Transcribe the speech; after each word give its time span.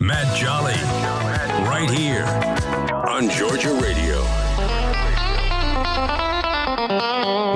Matt 0.00 0.34
Jolly, 0.36 0.72
right 1.68 1.90
here 1.90 2.24
on 3.06 3.28
Georgia 3.28 3.74
Radio. 3.74 4.24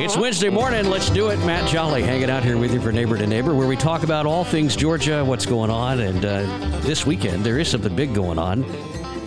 It's 0.04 0.16
Wednesday 0.16 0.50
morning. 0.50 0.90
Let's 0.90 1.08
do 1.08 1.28
it. 1.28 1.38
Matt 1.46 1.68
Jolly 1.68 2.02
hanging 2.02 2.28
out 2.28 2.44
here 2.44 2.58
with 2.58 2.74
you 2.74 2.80
for 2.80 2.92
Neighbor 2.92 3.16
to 3.16 3.26
Neighbor, 3.26 3.54
where 3.54 3.66
we 3.66 3.76
talk 3.76 4.02
about 4.02 4.26
all 4.26 4.44
things 4.44 4.76
Georgia, 4.76 5.24
what's 5.24 5.46
going 5.46 5.70
on. 5.70 6.00
And 6.00 6.24
uh, 6.24 6.42
this 6.80 7.06
weekend, 7.06 7.44
there 7.44 7.58
is 7.58 7.68
something 7.68 7.96
big 7.96 8.14
going 8.14 8.38
on. 8.38 8.64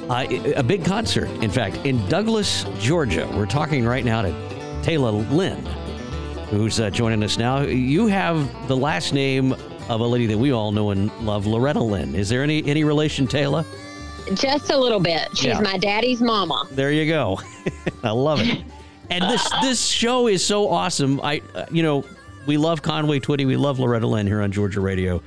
Uh, 0.09 0.27
a 0.55 0.63
big 0.63 0.85
concert, 0.85 1.29
in 1.43 1.49
fact, 1.49 1.77
in 1.77 2.07
Douglas, 2.07 2.65
Georgia. 2.79 3.27
We're 3.33 3.47
talking 3.47 3.85
right 3.85 4.05
now 4.05 4.21
to 4.21 4.81
Taylor 4.83 5.11
Lynn, 5.11 5.65
who's 6.49 6.79
uh, 6.79 6.91
joining 6.91 7.23
us 7.23 7.37
now. 7.37 7.61
You 7.61 8.07
have 8.07 8.67
the 8.67 8.77
last 8.77 9.13
name 9.13 9.55
of 9.89 10.01
a 10.01 10.05
lady 10.07 10.25
that 10.27 10.37
we 10.37 10.51
all 10.51 10.71
know 10.71 10.91
and 10.91 11.11
love, 11.25 11.45
Loretta 11.45 11.79
Lynn. 11.81 12.15
Is 12.15 12.29
there 12.29 12.43
any 12.43 12.65
any 12.65 12.83
relation, 12.83 13.27
Taylor? 13.27 13.65
Just 14.33 14.69
a 14.71 14.77
little 14.77 14.99
bit. 14.99 15.29
She's 15.35 15.45
Yeah. 15.45 15.61
my 15.61 15.77
daddy's 15.77 16.21
mama. 16.21 16.67
There 16.71 16.91
you 16.91 17.07
go. 17.07 17.39
I 18.03 18.11
love 18.11 18.41
it. 18.41 18.61
And 19.09 19.23
this 19.23 19.49
this 19.61 19.85
show 19.87 20.27
is 20.27 20.45
so 20.45 20.69
awesome. 20.69 21.21
I 21.21 21.41
uh, 21.55 21.65
you 21.71 21.83
know 21.83 22.03
we 22.45 22.57
love 22.57 22.81
Conway 22.81 23.19
Twitty. 23.19 23.45
We 23.47 23.55
love 23.57 23.79
Loretta 23.79 24.07
Lynn 24.07 24.27
here 24.27 24.41
on 24.41 24.51
Georgia 24.51 24.81
Radio. 24.81 25.21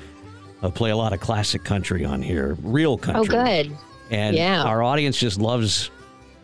I 0.63 0.69
play 0.71 0.91
a 0.91 0.97
lot 0.97 1.13
of 1.15 1.21
classic 1.21 1.65
country 1.65 2.05
on 2.05 2.21
here, 2.21 2.57
real 2.63 2.99
country. 2.99 3.35
Oh, 3.35 3.45
good. 3.45 3.77
And 4.11 4.37
Yeah. 4.37 4.63
our 4.65 4.83
audience 4.83 5.19
just 5.19 5.39
loves 5.41 5.91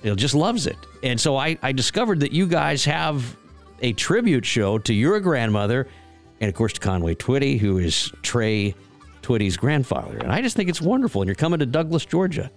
it 0.02 0.14
just 0.16 0.34
loves 0.34 0.66
it. 0.66 0.76
And 1.02 1.20
so 1.20 1.36
I, 1.36 1.58
I 1.62 1.72
discovered 1.72 2.20
that 2.20 2.32
you 2.32 2.46
guys 2.46 2.84
have 2.84 3.36
a 3.82 3.92
tribute 3.92 4.46
show 4.46 4.78
to 4.78 4.94
your 4.94 5.18
grandmother 5.20 5.88
and 6.40 6.48
of 6.48 6.54
course 6.54 6.72
to 6.74 6.80
Conway 6.80 7.14
Twitty, 7.14 7.58
who 7.58 7.78
is 7.78 8.12
Trey 8.22 8.74
Twitty's 9.22 9.56
grandfather. 9.56 10.18
And 10.18 10.30
I 10.30 10.40
just 10.40 10.56
think 10.56 10.68
it's 10.68 10.80
wonderful. 10.80 11.22
And 11.22 11.28
you're 11.28 11.34
coming 11.34 11.58
to 11.58 11.66
Douglas, 11.66 12.04
Georgia. 12.04 12.50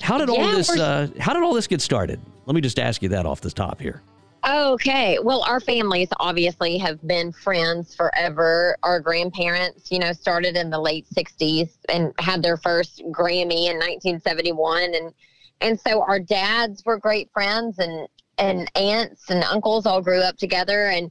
How 0.00 0.18
did 0.18 0.28
all 0.28 0.50
this 0.50 0.70
uh, 0.70 1.08
how 1.18 1.32
did 1.32 1.42
all 1.42 1.54
this 1.54 1.66
get 1.66 1.80
started? 1.80 2.20
Let 2.46 2.54
me 2.54 2.60
just 2.60 2.78
ask 2.78 3.02
you 3.02 3.08
that 3.10 3.26
off 3.26 3.40
the 3.40 3.50
top 3.50 3.80
here. 3.80 4.02
Okay. 4.46 5.18
Well, 5.22 5.42
our 5.44 5.60
families 5.60 6.08
obviously 6.20 6.76
have 6.78 7.00
been 7.06 7.32
friends 7.32 7.94
forever. 7.94 8.76
Our 8.82 9.00
grandparents, 9.00 9.90
you 9.90 9.98
know, 9.98 10.12
started 10.12 10.56
in 10.56 10.68
the 10.68 10.78
late 10.78 11.06
60s 11.16 11.78
and 11.88 12.12
had 12.18 12.42
their 12.42 12.58
first 12.58 13.02
Grammy 13.10 13.70
in 13.70 13.76
1971 13.76 14.94
and 14.94 15.14
and 15.60 15.80
so 15.80 16.02
our 16.02 16.20
dads 16.20 16.84
were 16.84 16.98
great 16.98 17.30
friends 17.32 17.78
and 17.78 18.08
and 18.36 18.70
aunts 18.76 19.30
and 19.30 19.44
uncles 19.44 19.86
all 19.86 20.02
grew 20.02 20.20
up 20.20 20.36
together 20.36 20.88
and 20.88 21.10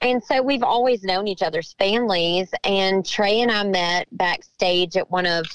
and 0.00 0.22
so 0.22 0.40
we've 0.42 0.62
always 0.62 1.02
known 1.02 1.26
each 1.26 1.42
other's 1.42 1.74
families 1.74 2.48
and 2.64 3.04
Trey 3.04 3.40
and 3.40 3.50
I 3.50 3.64
met 3.64 4.06
backstage 4.12 4.96
at 4.96 5.10
one 5.10 5.26
of 5.26 5.46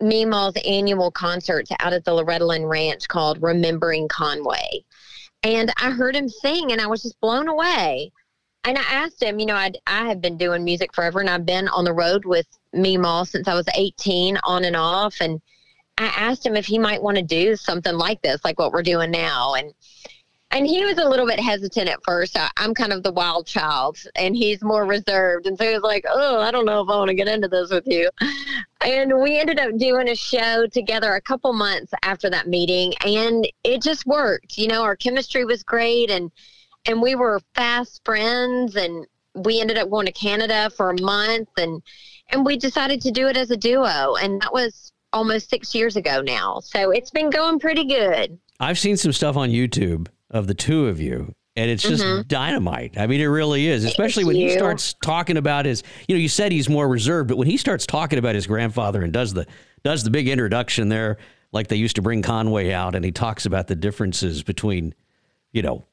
Meemaw's 0.00 0.56
annual 0.66 1.10
concerts 1.10 1.70
out 1.80 1.92
at 1.92 2.04
the 2.04 2.14
Loretta 2.14 2.44
Lynn 2.44 2.66
Ranch 2.66 3.08
called 3.08 3.42
Remembering 3.42 4.08
Conway. 4.08 4.84
And 5.42 5.72
I 5.76 5.90
heard 5.90 6.16
him 6.16 6.28
sing 6.28 6.72
and 6.72 6.80
I 6.80 6.86
was 6.86 7.02
just 7.02 7.20
blown 7.20 7.48
away. 7.48 8.12
And 8.64 8.76
I 8.76 8.82
asked 8.82 9.22
him, 9.22 9.38
you 9.38 9.46
know, 9.46 9.54
I'd, 9.54 9.78
I 9.86 10.08
have 10.08 10.20
been 10.20 10.36
doing 10.36 10.64
music 10.64 10.94
forever 10.94 11.20
and 11.20 11.30
I've 11.30 11.46
been 11.46 11.68
on 11.68 11.84
the 11.84 11.92
road 11.92 12.24
with 12.24 12.46
Meemaw 12.74 13.26
since 13.26 13.46
I 13.46 13.54
was 13.54 13.68
18 13.74 14.38
on 14.42 14.64
and 14.64 14.74
off. 14.74 15.16
And 15.20 15.40
I 15.98 16.06
asked 16.06 16.44
him 16.44 16.56
if 16.56 16.66
he 16.66 16.78
might 16.78 17.02
want 17.02 17.16
to 17.16 17.22
do 17.22 17.56
something 17.56 17.94
like 17.94 18.20
this, 18.22 18.40
like 18.44 18.58
what 18.58 18.72
we're 18.72 18.82
doing 18.82 19.10
now. 19.10 19.54
And 19.54 19.72
and 20.50 20.66
he 20.66 20.84
was 20.84 20.98
a 20.98 21.08
little 21.08 21.26
bit 21.26 21.40
hesitant 21.40 21.88
at 21.88 22.02
first. 22.04 22.38
I, 22.38 22.50
I'm 22.56 22.74
kind 22.74 22.92
of 22.92 23.02
the 23.02 23.12
wild 23.12 23.46
child, 23.46 23.98
and 24.14 24.36
he's 24.36 24.62
more 24.62 24.84
reserved. 24.84 25.46
And 25.46 25.58
so 25.58 25.64
he 25.64 25.74
was 25.74 25.82
like, 25.82 26.04
"Oh, 26.08 26.40
I 26.40 26.50
don't 26.50 26.64
know 26.64 26.82
if 26.82 26.88
I 26.88 26.96
want 26.96 27.08
to 27.08 27.14
get 27.14 27.28
into 27.28 27.48
this 27.48 27.70
with 27.70 27.86
you." 27.86 28.08
And 28.82 29.20
we 29.20 29.38
ended 29.38 29.58
up 29.58 29.76
doing 29.78 30.08
a 30.08 30.14
show 30.14 30.66
together 30.66 31.14
a 31.14 31.20
couple 31.20 31.52
months 31.52 31.92
after 32.02 32.30
that 32.30 32.46
meeting, 32.46 32.94
and 33.04 33.46
it 33.64 33.82
just 33.82 34.06
worked. 34.06 34.56
You 34.56 34.68
know, 34.68 34.82
our 34.82 34.94
chemistry 34.96 35.44
was 35.44 35.62
great, 35.62 36.10
and 36.10 36.30
and 36.86 37.02
we 37.02 37.14
were 37.16 37.40
fast 37.54 38.02
friends, 38.04 38.76
and 38.76 39.06
we 39.34 39.60
ended 39.60 39.78
up 39.78 39.90
going 39.90 40.06
to 40.06 40.12
Canada 40.12 40.70
for 40.70 40.90
a 40.90 41.02
month, 41.02 41.48
and 41.56 41.82
and 42.30 42.46
we 42.46 42.56
decided 42.56 43.00
to 43.02 43.10
do 43.10 43.26
it 43.28 43.36
as 43.36 43.50
a 43.50 43.56
duo, 43.56 44.14
and 44.14 44.40
that 44.42 44.52
was 44.52 44.92
almost 45.12 45.50
six 45.50 45.74
years 45.74 45.96
ago 45.96 46.20
now. 46.20 46.60
So 46.60 46.90
it's 46.90 47.10
been 47.10 47.30
going 47.30 47.58
pretty 47.58 47.84
good. 47.84 48.38
I've 48.60 48.78
seen 48.78 48.96
some 48.96 49.12
stuff 49.12 49.36
on 49.36 49.50
YouTube 49.50 50.08
of 50.30 50.46
the 50.46 50.54
two 50.54 50.86
of 50.88 51.00
you, 51.00 51.34
and 51.54 51.70
it's 51.70 51.82
just 51.82 52.28
dynamite. 52.28 52.98
I 52.98 53.06
mean, 53.06 53.20
it 53.20 53.26
really 53.26 53.66
is, 53.66 53.84
especially 53.84 54.24
when 54.24 54.36
he 54.36 54.46
Mm-hmm. 54.48 54.58
starts 54.58 54.94
talking 55.02 55.36
about 55.36 55.64
his. 55.66 55.82
You 56.08 56.14
know, 56.16 56.20
you 56.20 56.28
said 56.28 56.52
he's 56.52 56.68
more 56.68 56.88
reserved, 56.88 57.28
but 57.28 57.36
when 57.38 57.48
he 57.48 57.56
starts 57.56 57.86
talking 57.86 58.18
about 58.18 58.34
his 58.34 58.46
grandfather 58.46 59.02
and 59.02 59.12
does 59.12 59.32
the 59.34 59.46
does 59.84 60.02
the 60.04 60.10
big 60.10 60.28
introduction 60.28 60.88
there, 60.88 61.18
like 61.52 61.68
they 61.68 61.76
used 61.76 61.96
to 61.96 62.02
bring 62.02 62.22
Conway 62.22 62.72
out, 62.72 62.94
and 62.94 63.04
he 63.04 63.12
talks 63.12 63.46
about 63.46 63.66
the 63.68 63.76
differences 63.76 64.42
between, 64.42 64.94
you 65.52 65.62
know. 65.62 65.84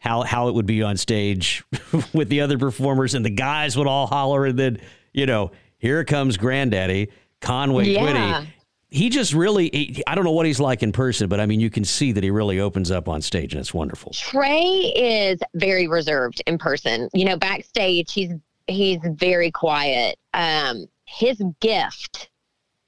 How, 0.00 0.22
how 0.22 0.48
it 0.48 0.54
would 0.56 0.66
be 0.66 0.82
on 0.82 0.96
stage 0.96 1.62
with 2.12 2.28
the 2.28 2.40
other 2.40 2.58
performers 2.58 3.14
and 3.14 3.24
the 3.24 3.30
guys 3.30 3.76
would 3.76 3.86
all 3.86 4.08
holler 4.08 4.46
and 4.46 4.58
then 4.58 4.80
you 5.12 5.26
know 5.26 5.52
here 5.78 6.02
comes 6.02 6.36
granddaddy 6.36 7.12
Conway 7.40 7.90
Yeah. 7.90 8.00
Twitty 8.40 8.46
he 8.92 9.08
just 9.08 9.32
really 9.32 9.70
he, 9.72 10.02
i 10.06 10.14
don't 10.14 10.24
know 10.24 10.32
what 10.32 10.46
he's 10.46 10.60
like 10.60 10.82
in 10.82 10.92
person 10.92 11.28
but 11.28 11.40
i 11.40 11.46
mean 11.46 11.60
you 11.60 11.70
can 11.70 11.84
see 11.84 12.12
that 12.12 12.22
he 12.22 12.30
really 12.30 12.60
opens 12.60 12.90
up 12.90 13.08
on 13.08 13.20
stage 13.20 13.52
and 13.52 13.60
it's 13.60 13.74
wonderful 13.74 14.12
Trey 14.12 14.92
is 14.94 15.40
very 15.54 15.88
reserved 15.88 16.42
in 16.46 16.58
person. 16.58 17.08
You 17.12 17.24
know, 17.24 17.36
backstage 17.36 18.12
he's 18.12 18.32
he's 18.66 18.98
very 19.04 19.50
quiet. 19.50 20.18
Um, 20.34 20.86
his 21.04 21.42
gift 21.60 22.30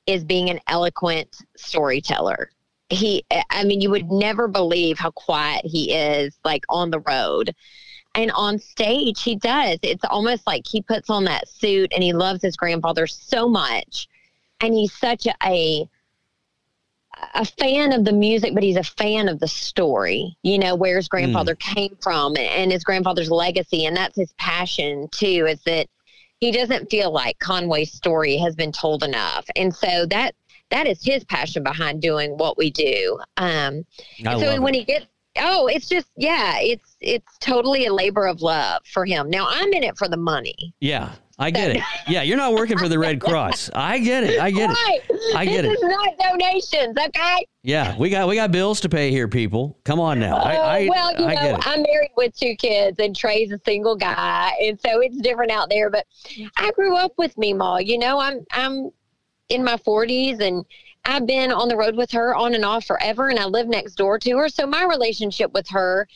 is 0.07 0.25
being 0.25 0.51
an 0.51 0.61
eloquent 0.69 1.29
storyteller. 1.57 2.51
He, 2.91 3.25
I 3.51 3.65
mean, 3.65 3.81
you 3.81 3.91
would 3.91 4.11
never 4.11 4.47
believe 4.49 4.99
how 4.99 5.11
quiet 5.11 5.65
he 5.65 5.93
is, 5.93 6.39
like 6.45 6.65
on 6.69 6.91
the 6.91 7.01
road. 7.01 7.55
And 8.15 8.31
on 8.33 8.59
stage, 8.59 9.23
he 9.23 9.35
does. 9.37 9.79
It's 9.83 10.05
almost 10.05 10.47
like 10.47 10.67
he 10.67 10.83
puts 10.83 11.11
on 11.11 11.25
that 11.25 11.49
suit 11.49 11.93
and 11.93 12.03
he 12.03 12.13
loves 12.13 12.43
his 12.43 12.57
grandfather 12.57 13.07
so 13.07 13.49
much. 13.49 14.09
And 14.61 14.73
he's 14.73 14.93
such 14.93 15.27
a, 15.43 15.89
a 17.35 17.45
fan 17.45 17.93
of 17.93 18.05
the 18.05 18.13
music, 18.13 18.55
but 18.55 18.63
he's 18.63 18.77
a 18.77 18.85
fan 18.85 19.29
of 19.29 19.41
the 19.41 19.49
story. 19.49 20.37
You 20.43 20.59
know, 20.59 20.75
where 20.75 20.97
his 20.97 21.09
grandfather 21.09 21.55
came 21.55 21.97
from 22.01 22.37
and 22.37 22.73
his 22.73 22.85
grandfather's 22.85 23.31
legacy, 23.31 23.87
and 23.87 23.97
that's 23.97 24.17
his 24.17 24.33
passion 24.39 25.09
too. 25.11 25.47
Is 25.49 25.63
that 25.65 25.89
he 26.41 26.51
doesn't 26.51 26.91
feel 26.91 27.11
like 27.11 27.39
Conway's 27.39 27.93
story 27.93 28.37
has 28.39 28.55
been 28.55 28.73
told 28.73 29.03
enough, 29.03 29.47
and 29.57 29.75
so 29.75 30.07
that 30.07 30.35
that 30.71 30.87
is 30.87 31.05
his 31.05 31.25
passion 31.25 31.63
behind 31.63 32.03
doing 32.03 32.33
what 32.37 32.59
we 32.59 32.71
do. 32.71 33.19
Um, 33.37 33.85
so 34.23 34.61
when 34.61 34.75
it. 34.75 34.79
he 34.79 34.85
gets 34.85 35.07
oh 35.37 35.67
it's 35.67 35.89
just 35.89 36.07
yeah 36.17 36.59
it's 36.61 36.97
it's 37.01 37.39
totally 37.39 37.87
a 37.87 37.93
labor 37.93 38.27
of 38.27 38.41
love 38.41 38.81
for 38.87 39.05
him 39.05 39.29
now 39.29 39.47
i'm 39.49 39.73
in 39.73 39.83
it 39.83 39.97
for 39.99 40.07
the 40.07 40.17
money 40.17 40.73
yeah 40.81 41.11
i 41.39 41.51
get 41.51 41.77
it 41.77 41.83
yeah 42.09 42.23
you're 42.23 42.37
not 42.37 42.53
working 42.53 42.79
for 42.79 42.89
the 42.89 42.99
red 42.99 43.21
cross 43.21 43.71
i 43.75 43.99
get 43.99 44.25
it 44.25 44.41
i 44.41 44.51
get 44.51 44.71
it 44.71 45.03
I 45.35 45.45
get 45.45 45.63
this 45.63 45.81
it. 45.81 45.85
is 45.85 45.91
not 45.91 46.19
donations 46.19 46.97
okay 47.07 47.47
yeah 47.63 47.97
we 47.97 48.11
got 48.11 48.29
we 48.29 48.35
got 48.35 48.53
bills 48.53 48.81
to 48.81 48.89
pay 48.89 49.11
here 49.11 49.27
people 49.27 49.79
come 49.85 49.99
on 49.99 50.19
now 50.21 50.37
i, 50.37 50.55
I 50.55 50.85
Oh, 50.85 50.89
well, 50.91 51.21
you 51.21 51.27
I 51.27 51.35
know, 51.35 51.59
I'm 51.63 51.83
married 51.83 52.11
with 52.17 52.37
two 52.37 52.55
kids, 52.57 52.99
and 52.99 53.17
Trey's 53.17 53.53
a 53.53 53.61
single 53.65 53.97
guy, 53.97 54.53
and 54.63 54.79
so 54.81 55.01
it's 55.01 55.17
different 55.19 55.51
out 55.51 55.71
there. 55.71 55.89
But 55.91 56.07
I 56.57 56.71
grew 56.73 56.97
up 56.97 57.13
with 57.17 57.35
Meemaw. 57.37 57.85
You 57.87 57.99
know, 57.99 58.19
I'm 58.21 58.45
I'm 58.51 58.91
in 59.49 59.65
my 59.65 59.77
40s, 59.77 60.41
and 60.41 60.65
I've 61.05 61.27
been 61.27 61.53
on 61.53 61.69
the 61.69 61.77
road 61.77 61.97
with 61.97 62.11
her 62.13 62.35
on 62.35 62.55
and 62.55 62.65
off 62.65 62.85
forever, 62.87 63.29
and 63.29 63.39
I 63.39 63.45
live 63.47 63.69
next 63.69 63.95
door 63.95 64.19
to 64.19 64.39
her. 64.39 64.49
So 64.49 64.67
my 64.67 64.85
relationship 64.85 65.53
with 65.53 65.69
her 65.71 66.07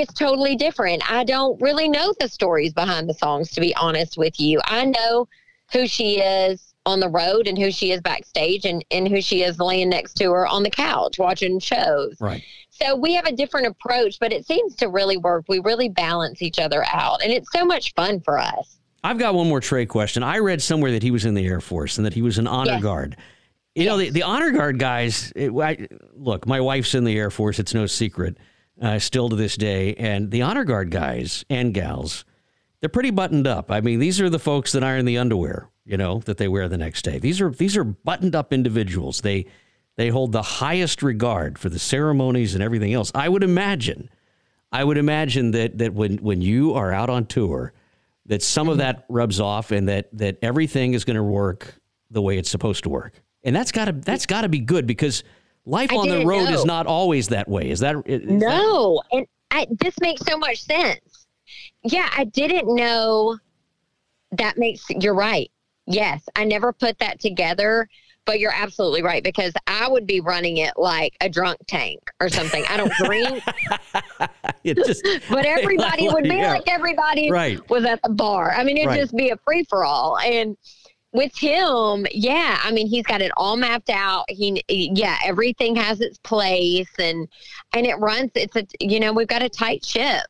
is 0.00 0.08
totally 0.08 0.56
different. 0.56 1.02
I 1.10 1.24
don't 1.24 1.60
really 1.60 1.88
know 1.88 2.12
the 2.20 2.28
stories 2.28 2.72
behind 2.72 3.08
the 3.08 3.14
songs, 3.14 3.50
to 3.52 3.60
be 3.60 3.74
honest 3.76 4.16
with 4.16 4.38
you. 4.40 4.60
I 4.64 4.84
know 4.86 5.28
who 5.72 5.86
she 5.86 6.20
is 6.20 6.74
on 6.86 7.00
the 7.00 7.08
road 7.08 7.46
and 7.46 7.56
who 7.58 7.70
she 7.70 7.92
is 7.92 8.00
backstage 8.02 8.64
and, 8.66 8.84
and 8.90 9.08
who 9.08 9.20
she 9.22 9.42
is 9.42 9.58
laying 9.58 9.88
next 9.88 10.14
to 10.14 10.30
her 10.30 10.46
on 10.46 10.62
the 10.62 10.70
couch 10.70 11.18
watching 11.18 11.58
shows. 11.58 12.16
right 12.20 12.42
So 12.68 12.94
we 12.94 13.14
have 13.14 13.24
a 13.24 13.32
different 13.32 13.66
approach, 13.68 14.18
but 14.20 14.32
it 14.32 14.46
seems 14.46 14.76
to 14.76 14.88
really 14.88 15.16
work. 15.16 15.46
We 15.48 15.60
really 15.60 15.88
balance 15.88 16.42
each 16.42 16.58
other 16.58 16.84
out, 16.92 17.22
and 17.22 17.32
it's 17.32 17.50
so 17.52 17.64
much 17.64 17.94
fun 17.94 18.20
for 18.20 18.38
us. 18.38 18.78
I've 19.02 19.18
got 19.18 19.34
one 19.34 19.48
more 19.48 19.60
Trey 19.60 19.86
question. 19.86 20.22
I 20.22 20.38
read 20.38 20.60
somewhere 20.62 20.90
that 20.92 21.02
he 21.02 21.10
was 21.10 21.24
in 21.24 21.34
the 21.34 21.46
Air 21.46 21.60
Force 21.60 21.96
and 21.98 22.06
that 22.06 22.14
he 22.14 22.22
was 22.22 22.38
an 22.38 22.46
honor 22.46 22.72
Yes. 22.72 22.82
guard. 22.82 23.16
You 23.74 23.86
know, 23.86 23.96
the, 23.98 24.10
the 24.10 24.22
honor 24.22 24.50
guard 24.52 24.78
guys, 24.78 25.32
it, 25.34 25.50
I, 25.50 25.88
look, 26.14 26.46
my 26.46 26.60
wife's 26.60 26.94
in 26.94 27.04
the 27.04 27.18
Air 27.18 27.30
Force. 27.30 27.58
It's 27.58 27.74
no 27.74 27.86
secret, 27.86 28.36
uh, 28.80 28.98
still 28.98 29.28
to 29.28 29.36
this 29.36 29.56
day. 29.56 29.94
And 29.94 30.30
the 30.30 30.42
honor 30.42 30.64
guard 30.64 30.90
guys 30.90 31.44
and 31.48 31.72
gals, 31.74 32.24
they're 32.80 32.88
pretty 32.88 33.10
buttoned 33.10 33.46
up. 33.46 33.70
I 33.70 33.80
mean, 33.80 33.98
these 33.98 34.20
are 34.20 34.30
the 34.30 34.38
folks 34.38 34.72
that 34.72 34.84
iron 34.84 35.04
the 35.04 35.18
underwear, 35.18 35.68
you 35.84 35.96
know, 35.96 36.18
that 36.20 36.38
they 36.38 36.48
wear 36.48 36.68
the 36.68 36.78
next 36.78 37.02
day. 37.02 37.18
These 37.18 37.40
are 37.40 37.50
these 37.50 37.76
are 37.76 37.84
buttoned 37.84 38.34
up 38.34 38.52
individuals. 38.52 39.20
They 39.20 39.46
they 39.96 40.08
hold 40.08 40.32
the 40.32 40.42
highest 40.42 41.02
regard 41.02 41.58
for 41.58 41.68
the 41.68 41.78
ceremonies 41.78 42.54
and 42.54 42.62
everything 42.62 42.92
else. 42.92 43.12
I 43.14 43.28
would 43.28 43.44
imagine, 43.44 44.10
I 44.72 44.82
would 44.82 44.98
imagine 44.98 45.52
that 45.52 45.78
that 45.78 45.94
when 45.94 46.18
when 46.18 46.42
you 46.42 46.74
are 46.74 46.92
out 46.92 47.10
on 47.10 47.26
tour, 47.26 47.72
that 48.26 48.42
some 48.42 48.68
of 48.68 48.78
that 48.78 49.04
rubs 49.08 49.40
off 49.40 49.70
and 49.70 49.88
that 49.88 50.08
that 50.18 50.38
everything 50.42 50.94
is 50.94 51.04
going 51.04 51.16
to 51.16 51.22
work 51.22 51.74
the 52.10 52.22
way 52.22 52.38
it's 52.38 52.50
supposed 52.50 52.84
to 52.84 52.88
work. 52.88 53.22
And 53.44 53.54
that's 53.54 53.72
got 53.72 53.86
to 53.86 53.92
that's 53.92 54.26
got 54.26 54.42
to 54.42 54.48
be 54.48 54.60
good 54.60 54.86
because 54.86 55.22
life 55.66 55.92
I 55.92 55.96
on 55.96 56.08
the 56.08 56.24
road 56.26 56.50
is 56.50 56.64
not 56.64 56.86
always 56.86 57.28
that 57.28 57.48
way. 57.48 57.70
Is 57.70 57.80
that 57.80 57.96
is 58.06 58.20
that- 58.22 58.30
No, 58.30 59.02
and 59.12 59.26
I, 59.50 59.66
this 59.80 59.94
makes 60.00 60.22
so 60.22 60.36
much 60.36 60.62
sense. 60.62 61.26
Yeah, 61.82 62.08
I 62.16 62.24
didn't 62.24 62.74
know. 62.74 63.38
That 64.32 64.58
makes 64.58 64.84
you're 64.90 65.14
right. 65.14 65.50
Yes, 65.86 66.22
I 66.34 66.44
never 66.44 66.72
put 66.72 66.98
that 66.98 67.20
together, 67.20 67.88
but 68.24 68.40
you're 68.40 68.54
absolutely 68.54 69.02
right 69.02 69.22
because 69.22 69.52
I 69.66 69.86
would 69.86 70.06
be 70.06 70.20
running 70.20 70.56
it 70.56 70.72
like 70.76 71.14
a 71.20 71.28
drunk 71.28 71.58
tank 71.66 72.00
or 72.20 72.28
something. 72.30 72.64
I 72.68 72.76
don't 72.78 72.92
drink, 72.94 73.42
it 74.64 74.76
just 74.76 75.04
but 75.30 75.44
everybody 75.46 76.08
would 76.08 76.24
be 76.24 76.30
Yeah. 76.36 76.52
like 76.54 76.68
everybody 76.68 77.30
right. 77.30 77.60
was 77.70 77.84
at 77.84 78.00
the 78.02 78.08
bar. 78.10 78.52
I 78.52 78.64
mean, 78.64 78.76
it'd 78.78 78.88
Right. 78.88 79.00
just 79.00 79.14
be 79.14 79.30
a 79.30 79.36
free 79.44 79.64
for 79.68 79.84
all. 79.84 80.18
And 80.18 80.56
with 81.14 81.34
him, 81.38 82.06
yeah, 82.12 82.60
I 82.62 82.72
mean, 82.72 82.88
he's 82.88 83.06
got 83.06 83.22
it 83.22 83.30
all 83.36 83.56
mapped 83.56 83.88
out. 83.88 84.24
He, 84.28 84.62
yeah, 84.68 85.16
everything 85.24 85.76
has 85.76 86.00
its 86.00 86.18
place, 86.18 86.90
and 86.98 87.28
and 87.72 87.86
it 87.86 87.94
runs. 87.94 88.32
It's 88.34 88.56
a, 88.56 88.66
you 88.80 89.00
know, 89.00 89.12
we've 89.12 89.28
got 89.28 89.42
a 89.42 89.48
tight 89.48 89.84
ship. 89.86 90.22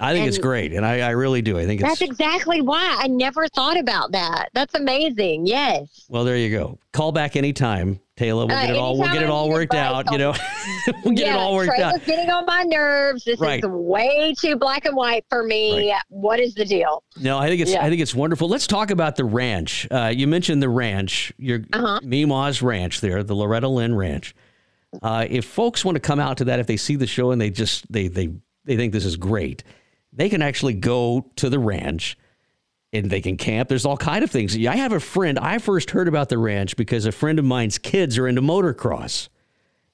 I 0.00 0.12
think 0.12 0.28
it's 0.28 0.38
great, 0.38 0.72
and 0.72 0.86
I, 0.86 1.00
I 1.00 1.10
really 1.10 1.42
do. 1.42 1.58
I 1.58 1.66
think 1.66 1.80
it's 1.80 1.88
That's 1.90 2.02
exactly 2.02 2.60
why 2.60 2.96
I 3.00 3.08
never 3.08 3.48
thought 3.48 3.76
about 3.78 4.12
that. 4.12 4.48
That's 4.54 4.74
amazing. 4.74 5.46
Yes. 5.46 6.06
well. 6.08 6.22
There 6.24 6.36
you 6.36 6.50
go. 6.50 6.78
Call 6.92 7.10
back 7.10 7.34
anytime, 7.34 7.98
Taylor. 8.16 8.46
We'll 8.46 8.56
Uh, 8.56 8.60
get 8.66 8.70
it 8.70 8.76
all. 8.76 8.96
We'll 8.98 9.12
get 9.12 9.22
it 9.22 9.28
all 9.30 9.48
worked 9.48 9.74
out. 9.74 10.10
You 10.12 10.18
know, 10.18 10.34
we'll 11.04 11.14
get 11.14 11.26
yeah, 11.26 11.34
it 11.34 11.38
all 11.38 11.54
worked 11.56 11.70
Trey 11.74 11.82
out. 11.82 11.94
was 11.94 12.02
getting 12.04 12.30
on 12.30 12.46
my 12.46 12.62
nerves. 12.62 13.24
This 13.24 13.40
Right. 13.40 13.58
is 13.62 13.68
way 13.68 14.34
too 14.38 14.54
black 14.56 14.84
and 14.84 14.94
white 14.96 15.24
for 15.28 15.42
me. 15.42 15.92
What 16.10 16.38
is 16.38 16.54
the 16.54 16.64
deal? 16.64 17.02
No, 17.20 17.38
I 17.38 17.48
think 17.48 17.60
it's 17.60 17.72
Yeah. 17.72 17.84
I 17.84 17.88
think 17.88 18.00
it's 18.00 18.14
wonderful. 18.14 18.48
Let's 18.48 18.66
talk 18.68 18.90
about 18.92 19.16
the 19.16 19.24
ranch. 19.24 19.88
Uh, 19.90 20.12
you 20.14 20.26
mentioned 20.28 20.62
the 20.62 20.68
ranch, 20.68 21.32
your 21.38 21.60
Uh-huh. 21.72 21.98
Meemaw's 22.04 22.62
Ranch 22.62 23.00
there, 23.00 23.22
the 23.24 23.34
Loretta 23.34 23.66
Lynn 23.68 23.94
Ranch. 23.96 24.34
Uh, 25.02 25.26
if 25.28 25.44
folks 25.44 25.84
want 25.84 25.96
to 25.96 26.00
come 26.00 26.20
out 26.20 26.36
to 26.38 26.44
that, 26.44 26.60
if 26.60 26.66
they 26.68 26.76
see 26.76 26.94
the 26.96 27.06
show 27.06 27.32
and 27.32 27.40
they 27.40 27.50
just 27.50 27.90
they 27.92 28.06
they 28.08 28.28
they 28.64 28.76
think 28.76 28.92
this 28.92 29.04
is 29.04 29.16
great, 29.16 29.62
they 30.18 30.28
can 30.28 30.42
actually 30.42 30.74
go 30.74 31.30
to 31.36 31.48
the 31.48 31.58
ranch 31.58 32.18
and 32.92 33.08
they 33.10 33.20
can 33.20 33.36
camp. 33.36 33.68
There's 33.68 33.86
all 33.86 33.96
kind 33.96 34.24
of 34.24 34.30
things. 34.30 34.56
I 34.66 34.76
have 34.76 34.92
a 34.92 35.00
friend. 35.00 35.38
I 35.38 35.58
first 35.58 35.90
heard 35.92 36.08
about 36.08 36.28
the 36.28 36.38
ranch 36.38 36.76
because 36.76 37.06
a 37.06 37.12
friend 37.12 37.38
of 37.38 37.44
mine's 37.44 37.78
kids 37.78 38.18
are 38.18 38.26
into 38.26 38.42
motocross, 38.42 39.28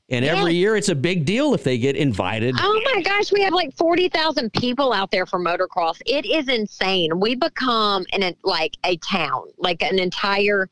and 0.08 0.24
every 0.24 0.52
Yes. 0.52 0.60
year 0.60 0.76
it's 0.76 0.88
a 0.88 0.94
big 0.94 1.24
deal 1.26 1.54
if 1.54 1.62
they 1.62 1.76
get 1.76 1.94
invited. 1.96 2.54
Oh 2.58 2.82
my 2.94 3.02
gosh, 3.02 3.32
we 3.32 3.42
have 3.42 3.52
like 3.52 3.76
40,000 3.76 4.52
people 4.52 4.92
out 4.92 5.10
there 5.10 5.26
for 5.26 5.38
motocross. 5.38 6.00
It 6.06 6.24
is 6.24 6.48
insane. 6.48 7.20
We 7.20 7.34
become 7.34 8.06
an 8.12 8.34
like 8.44 8.76
a 8.84 8.96
town, 8.98 9.42
like 9.58 9.82
an 9.82 9.98
entire 9.98 10.68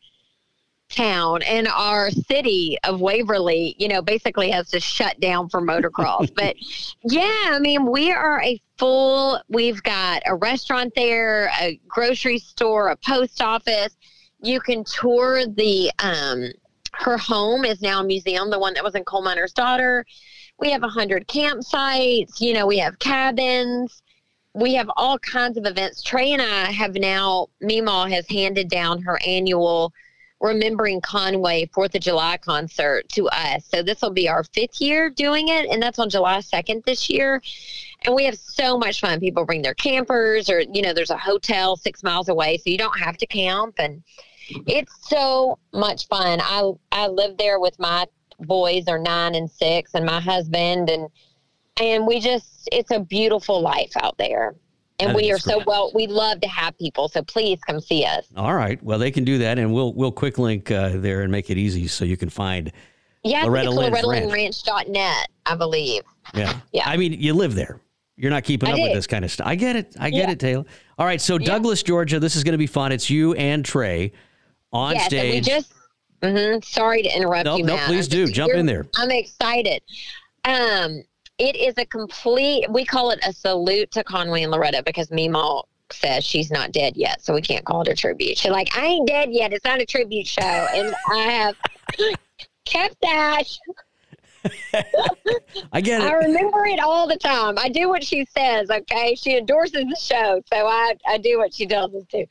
town 0.89 1.41
and 1.45 1.67
our 1.69 2.11
city 2.11 2.77
of 2.85 3.01
Waverly, 3.01 3.75
you 3.79 3.89
know, 3.89 4.03
basically 4.03 4.51
has 4.51 4.69
to 4.71 4.79
shut 4.81 5.19
down 5.21 5.49
for 5.49 5.61
motocross. 5.63 6.31
but 6.37 6.55
yeah, 7.03 7.51
I 7.51 7.59
mean, 7.61 7.91
we 7.91 8.13
are 8.13 8.43
a 8.43 8.61
full 8.83 9.41
we've 9.49 9.81
got 9.85 10.23
a 10.27 10.35
restaurant 10.35 10.93
there, 10.97 11.53
a 11.61 11.81
grocery 11.87 12.39
store, 12.39 12.89
a 12.89 12.97
post 12.97 13.41
office. 13.41 13.97
You 14.41 14.59
can 14.59 14.83
tour 14.83 15.47
the 15.47 15.93
um 16.01 16.49
her 16.95 17.17
home 17.17 17.65
is 17.65 17.81
now 17.81 18.01
a 18.01 18.05
museum, 18.05 18.51
the 18.51 18.59
one 18.59 18.75
that 18.75 18.83
was 18.83 18.97
in 18.97 19.05
Coal 19.05 19.23
Miner's 19.23 19.53
Daughter. 19.53 20.05
We 20.59 20.73
have 20.73 20.83
a 20.83 20.89
hundred 20.89 21.29
campsites. 21.29 22.41
You 22.41 22.55
know, 22.55 22.67
we 22.67 22.79
have 22.79 22.99
cabins. 22.99 24.03
We 24.53 24.75
have 24.75 24.91
all 24.97 25.17
kinds 25.21 25.57
of 25.57 25.65
events. 25.65 26.03
Trey 26.03 26.33
and 26.33 26.43
I 26.43 26.73
have 26.73 26.97
now. 26.97 27.51
Meemaw 27.63 28.11
has 28.11 28.29
handed 28.29 28.69
down 28.69 29.01
her 29.03 29.21
annual 29.25 29.93
Remembering 30.41 31.01
Conway 31.01 31.71
Fourth 31.73 31.95
of 31.95 32.01
July 32.01 32.37
concert 32.37 33.09
to 33.11 33.29
us. 33.29 33.65
So 33.65 33.81
this 33.81 34.03
will 34.03 34.11
be 34.11 34.29
our 34.29 34.43
fifth 34.43 34.81
year 34.81 35.09
doing 35.09 35.49
it, 35.49 35.71
and 35.71 35.81
that's 35.81 36.01
on 36.01 36.11
July 36.11 36.41
second 36.41 36.83
this 36.85 37.09
year. 37.09 37.41
And 38.05 38.15
we 38.15 38.25
have 38.25 38.37
so 38.37 38.79
much 38.79 39.01
fun. 39.01 39.21
People 39.21 39.45
bring 39.45 39.63
their 39.63 39.75
campers, 39.75 40.51
or 40.51 40.61
you 40.61 40.83
know, 40.83 40.93
there's 40.93 41.11
a 41.11 41.17
hotel 41.17 41.77
six 41.77 42.03
miles 42.03 42.29
away, 42.29 42.59
so 42.59 42.71
you 42.71 42.79
don't 42.79 42.99
have 42.99 43.17
to 43.19 43.27
camp 43.27 43.75
and 43.79 44.03
it's 44.67 44.93
so 45.09 45.59
much 45.73 46.09
fun. 46.09 46.41
I 46.43 46.71
I 46.91 47.07
live 47.09 47.37
there 47.37 47.61
with 47.61 47.79
my 47.79 48.07
boys 48.41 48.89
are 48.89 48.99
nine 48.99 49.35
and 49.35 49.51
six 49.51 49.95
and 49.95 50.05
my 50.05 50.21
husband 50.21 50.91
and 50.91 51.09
and 51.81 52.07
we 52.07 52.21
just 52.21 52.69
it's 52.71 52.91
a 52.91 53.01
beautiful 53.01 53.61
life 53.61 53.93
out 53.97 54.19
there. 54.19 54.55
And 54.99 55.17
we 55.17 55.33
are 55.33 55.39
so 55.39 55.61
well 55.67 55.91
we 55.95 56.07
love 56.07 56.41
to 56.43 56.49
have 56.49 56.79
people. 56.79 57.09
So 57.09 57.23
please 57.23 57.59
come 57.67 57.81
see 57.81 58.05
us. 58.05 58.27
All 58.37 58.55
right. 58.55 58.81
Well, 58.85 58.99
they 58.99 59.11
can 59.11 59.25
do 59.25 59.39
that, 59.39 59.59
and 59.59 59.73
we'll 59.73 59.93
we'll 59.95 60.13
quick 60.13 60.39
link 60.39 60.71
uh, 60.71 60.91
there 60.95 61.23
and 61.23 61.33
make 61.33 61.51
it 61.51 61.59
easy 61.59 61.89
so 61.89 62.05
you 62.05 62.17
can 62.17 62.29
find. 62.29 62.71
Yeah, 63.25 63.45
Loretta 63.45 63.71
Lynn's 63.71 64.33
it's 64.35 64.63
I 65.47 65.57
believe. 65.57 66.03
Yeah. 66.35 66.61
Yeah. 66.73 66.89
I 66.89 66.97
mean, 66.97 67.15
you 67.15 67.35
live 67.35 67.55
there. 67.55 67.81
You're 68.23 68.31
not 68.31 68.45
keeping 68.45 68.69
I 68.69 68.75
up 68.75 68.79
with 68.79 68.93
this 68.93 69.09
kind 69.09 69.25
of 69.25 69.33
stuff. 69.33 69.49
I 69.49 69.57
get 69.57 69.75
it. 69.75 69.97
I 69.99 70.09
get 70.09 70.29
Yeah. 70.29 70.31
it, 70.31 70.39
Taylor. 70.39 70.65
All 70.97 71.05
right. 71.05 71.21
So 71.21 71.39
Douglas, 71.39 71.83
Georgia, 71.83 72.21
this 72.21 72.37
is 72.37 72.45
going 72.45 72.53
to 72.53 72.59
be 72.59 72.69
fun. 72.69 72.93
It's 72.93 73.11
you 73.11 73.35
and 73.35 73.65
Trey 73.65 74.13
on 74.73 74.95
we 74.95 75.01
stage. 75.01 75.45
just 75.45 75.73
mhm, 76.23 76.65
sorry 76.65 77.03
to 77.03 77.15
interrupt 77.17 77.47
No, 77.47 77.57
you, 77.57 77.65
no, 77.65 77.75
Matt. 77.75 77.89
please 77.89 78.07
do. 78.07 78.29
Jump 78.29 78.53
in 78.55 78.65
there. 78.65 78.87
I'm 78.97 79.11
excited. 79.11 79.83
Um, 80.45 81.03
it 81.39 81.57
is 81.57 81.75
a 81.79 81.85
complete. 81.87 82.71
We 82.71 82.85
call 82.85 83.11
it 83.11 83.19
a 83.27 83.33
salute 83.33 83.91
to 83.91 84.05
Conway 84.05 84.45
and 84.45 84.53
Loretta 84.53 84.85
because 84.87 85.09
Meemaw 85.09 85.65
says 85.91 86.25
she's 86.25 86.53
not 86.53 86.71
dead 86.71 86.97
yet, 86.97 87.23
so 87.25 87.35
we 87.35 87.43
can't 87.43 87.65
call 87.65 87.83
it 87.83 87.89
a 87.89 87.95
tribute. 87.97 88.39
She's 88.39 88.53
like, 88.53 88.69
I 88.79 88.87
ain't 88.87 89.09
dead 89.09 89.31
yet. 89.33 89.53
It's 89.53 89.65
not 89.65 89.81
a 89.81 89.85
tribute 89.87 90.29
show, 90.29 90.43
and 90.43 90.95
I 91.13 91.19
have 91.25 91.57
kept 92.67 93.01
that. 93.03 93.43
I 95.73 95.81
get 95.81 96.03
I 96.03 96.13
remember 96.15 96.65
it 96.67 96.81
all 96.81 97.07
the 97.07 97.17
time. 97.17 97.59
I 97.59 97.69
do 97.69 97.89
what 97.89 98.05
she 98.05 98.25
says. 98.25 98.71
Okay, 98.71 99.15
she 99.15 99.37
endorses 99.37 99.85
the 99.85 99.97
show, 100.01 100.41
so 100.53 100.67
I 100.67 100.95
I 101.07 101.19
do 101.19 101.39
what 101.39 101.55
she 101.55 101.67
tells 101.67 101.95
us 101.95 102.05
to. 102.11 102.27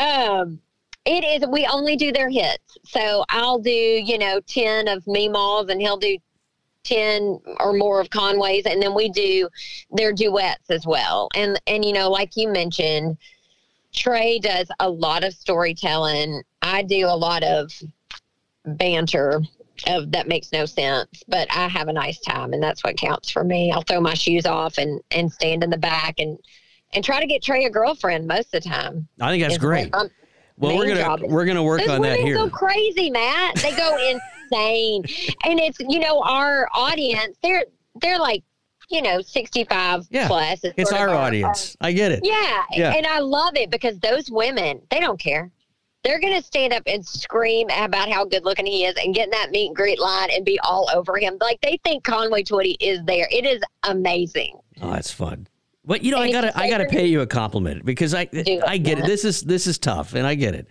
Um, 0.00 0.60
it 1.04 1.24
is. 1.24 1.48
We 1.48 1.66
only 1.66 1.96
do 1.96 2.12
their 2.12 2.30
hits, 2.30 2.78
so 2.84 3.24
I'll 3.28 3.58
do 3.58 3.70
you 3.70 4.18
know 4.18 4.40
ten 4.40 4.88
of 4.88 5.04
Meemaws, 5.04 5.70
and 5.70 5.80
he'll 5.80 5.98
do 5.98 6.16
ten 6.84 7.40
or 7.60 7.72
more 7.72 8.00
of 8.00 8.10
Conway's, 8.10 8.66
and 8.66 8.82
then 8.82 8.94
we 8.94 9.08
do 9.08 9.48
their 9.90 10.12
duets 10.12 10.70
as 10.70 10.86
well. 10.86 11.28
And 11.34 11.60
and 11.66 11.84
you 11.84 11.92
know, 11.92 12.10
like 12.10 12.36
you 12.36 12.48
mentioned, 12.48 13.18
Trey 13.92 14.38
does 14.38 14.68
a 14.80 14.88
lot 14.88 15.24
of 15.24 15.34
storytelling. 15.34 16.42
I 16.62 16.82
do 16.82 17.06
a 17.06 17.16
lot 17.16 17.42
of 17.42 17.72
banter 18.64 19.42
of 19.86 20.12
that 20.12 20.28
makes 20.28 20.52
no 20.52 20.64
sense, 20.66 21.22
but 21.28 21.46
I 21.54 21.68
have 21.68 21.88
a 21.88 21.92
nice 21.92 22.20
time, 22.20 22.52
and 22.52 22.62
that's 22.62 22.82
what 22.84 22.96
counts 22.96 23.30
for 23.30 23.44
me. 23.44 23.70
I'll 23.72 23.82
throw 23.82 24.00
my 24.00 24.14
shoes 24.14 24.46
off 24.46 24.78
and 24.78 25.00
and 25.10 25.30
stand 25.32 25.62
in 25.64 25.70
the 25.70 25.78
back 25.78 26.14
and 26.18 26.38
and 26.94 27.02
try 27.04 27.20
to 27.20 27.26
get 27.26 27.42
Trey 27.42 27.64
a 27.64 27.70
girlfriend 27.70 28.26
most 28.26 28.54
of 28.54 28.62
the 28.62 28.68
time. 28.68 29.08
I 29.20 29.30
think 29.30 29.42
that's 29.42 29.58
great. 29.58 29.92
Well, 30.58 30.76
we're 30.76 30.94
gonna 30.94 31.26
we're 31.26 31.44
gonna 31.46 31.62
work 31.62 31.80
Those 31.80 31.88
on 31.90 32.02
that 32.02 32.18
women 32.18 32.26
here. 32.26 32.36
go 32.36 32.48
crazy, 32.50 33.10
Matt. 33.10 33.56
They 33.56 33.74
go 33.74 33.96
insane, 34.50 35.02
and 35.44 35.58
it's 35.58 35.78
you 35.80 35.98
know 35.98 36.20
our 36.22 36.68
audience. 36.74 37.36
They're 37.42 37.64
they're 38.00 38.18
like 38.18 38.44
you 38.90 39.00
know 39.02 39.20
sixty 39.22 39.64
five 39.64 40.04
Yeah, 40.10 40.28
plus. 40.28 40.60
It's 40.62 40.90
sort 40.90 41.00
our 41.00 41.08
of 41.08 41.14
audience. 41.16 41.76
I 41.80 41.92
get 41.92 42.12
it. 42.12 42.20
yeah, 42.22 42.62
Yeah. 42.72 42.92
and 42.94 43.06
I 43.06 43.20
love 43.20 43.56
it 43.56 43.70
because 43.70 43.98
those 44.00 44.30
women, 44.30 44.82
they 44.90 45.00
don't 45.00 45.18
care. 45.18 45.50
They're 46.04 46.20
going 46.20 46.34
to 46.34 46.42
stand 46.42 46.72
up 46.72 46.82
and 46.86 47.06
scream 47.06 47.68
about 47.70 48.10
how 48.10 48.24
good 48.24 48.44
looking 48.44 48.66
he 48.66 48.84
is 48.84 48.96
and 48.96 49.14
get 49.14 49.24
in 49.24 49.30
that 49.30 49.50
meet 49.50 49.68
and 49.68 49.76
greet 49.76 50.00
line 50.00 50.30
and 50.32 50.44
be 50.44 50.58
all 50.60 50.88
over 50.92 51.16
him. 51.16 51.38
Like 51.40 51.60
they 51.60 51.78
think 51.84 52.02
Conway 52.02 52.42
Twitty 52.42 52.74
is 52.80 53.00
there. 53.04 53.28
It 53.30 53.46
is 53.46 53.62
amazing. 53.84 54.58
Oh, 54.80 54.90
that's 54.90 55.12
fun. 55.12 55.46
But 55.84 56.02
you 56.02 56.12
know, 56.12 56.18
I 56.18 56.30
gotta 56.30 56.56
I 56.56 56.70
gotta 56.70 56.86
pay 56.86 57.06
you 57.06 57.22
a 57.22 57.26
compliment 57.26 57.84
because 57.84 58.14
I 58.14 58.28
I 58.66 58.78
get 58.78 59.00
it. 59.00 59.04
This 59.04 59.24
is 59.24 59.42
this 59.42 59.66
is 59.66 59.78
tough, 59.78 60.14
and 60.14 60.24
I 60.24 60.36
get 60.36 60.54
it. 60.54 60.68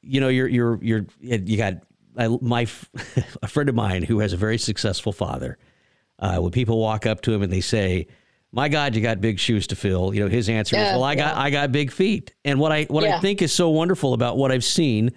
You 0.00 0.20
know, 0.20 0.28
you're 0.28 0.48
you're 0.48 0.78
you're 0.82 1.06
you 1.20 1.58
got 1.58 1.74
I, 2.16 2.28
my 2.28 2.66
a 3.42 3.46
friend 3.46 3.68
of 3.68 3.74
mine 3.74 4.02
who 4.02 4.20
has 4.20 4.32
a 4.32 4.38
very 4.38 4.58
successful 4.58 5.12
father. 5.12 5.58
Uh, 6.18 6.38
when 6.38 6.52
people 6.52 6.78
walk 6.78 7.06
up 7.06 7.20
to 7.22 7.32
him 7.32 7.42
and 7.42 7.52
they 7.52 7.60
say, 7.60 8.06
"My 8.54 8.68
God, 8.68 8.94
you 8.94 9.02
got 9.02 9.20
big 9.20 9.38
shoes 9.38 9.66
to 9.68 9.76
fill," 9.76 10.14
you 10.14 10.20
know, 10.20 10.28
his 10.28 10.48
answer 10.48 10.76
is, 10.76 10.82
"Well, 10.92 11.02
I 11.02 11.14
got 11.14 11.36
I 11.36 11.50
got 11.50 11.72
big 11.72 11.90
feet." 11.90 12.34
And 12.44 12.58
what 12.58 12.72
I 12.72 12.84
what 12.84 13.04
I 13.04 13.20
think 13.20 13.42
is 13.42 13.52
so 13.52 13.70
wonderful 13.70 14.14
about 14.14 14.36
what 14.36 14.52
I've 14.52 14.64
seen 14.64 15.10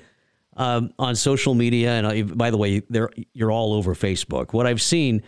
um, 0.58 0.92
on 0.98 1.16
social 1.16 1.54
media, 1.54 1.92
and 1.92 2.08
I, 2.08 2.24
by 2.24 2.50
the 2.50 2.58
way, 2.58 2.82
they're, 2.90 3.12
you're 3.34 3.52
all 3.52 3.74
over 3.74 3.94
Facebook. 3.94 4.54
What 4.54 4.66
I've 4.66 4.82
seen 4.82 5.22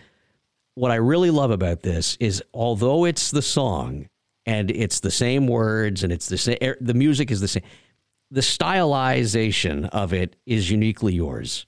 what 0.79 0.91
I 0.91 0.95
really 0.95 1.29
love 1.29 1.51
about 1.51 1.81
this 1.81 2.15
is 2.21 2.41
although 2.53 3.03
it's 3.03 3.31
the 3.31 3.41
song 3.41 4.07
and 4.45 4.71
it's 4.71 5.01
the 5.01 5.11
same 5.11 5.45
words 5.45 6.03
and 6.03 6.13
it's 6.13 6.29
the 6.29 6.37
same 6.37 6.57
the 6.79 6.93
music 6.93 7.31
is 7.31 7.41
the 7.41 7.49
same 7.49 7.63
the 8.31 8.39
stylization 8.39 9.89
of 9.89 10.13
it 10.13 10.37
is 10.45 10.71
uniquely 10.71 11.13
yours 11.13 11.65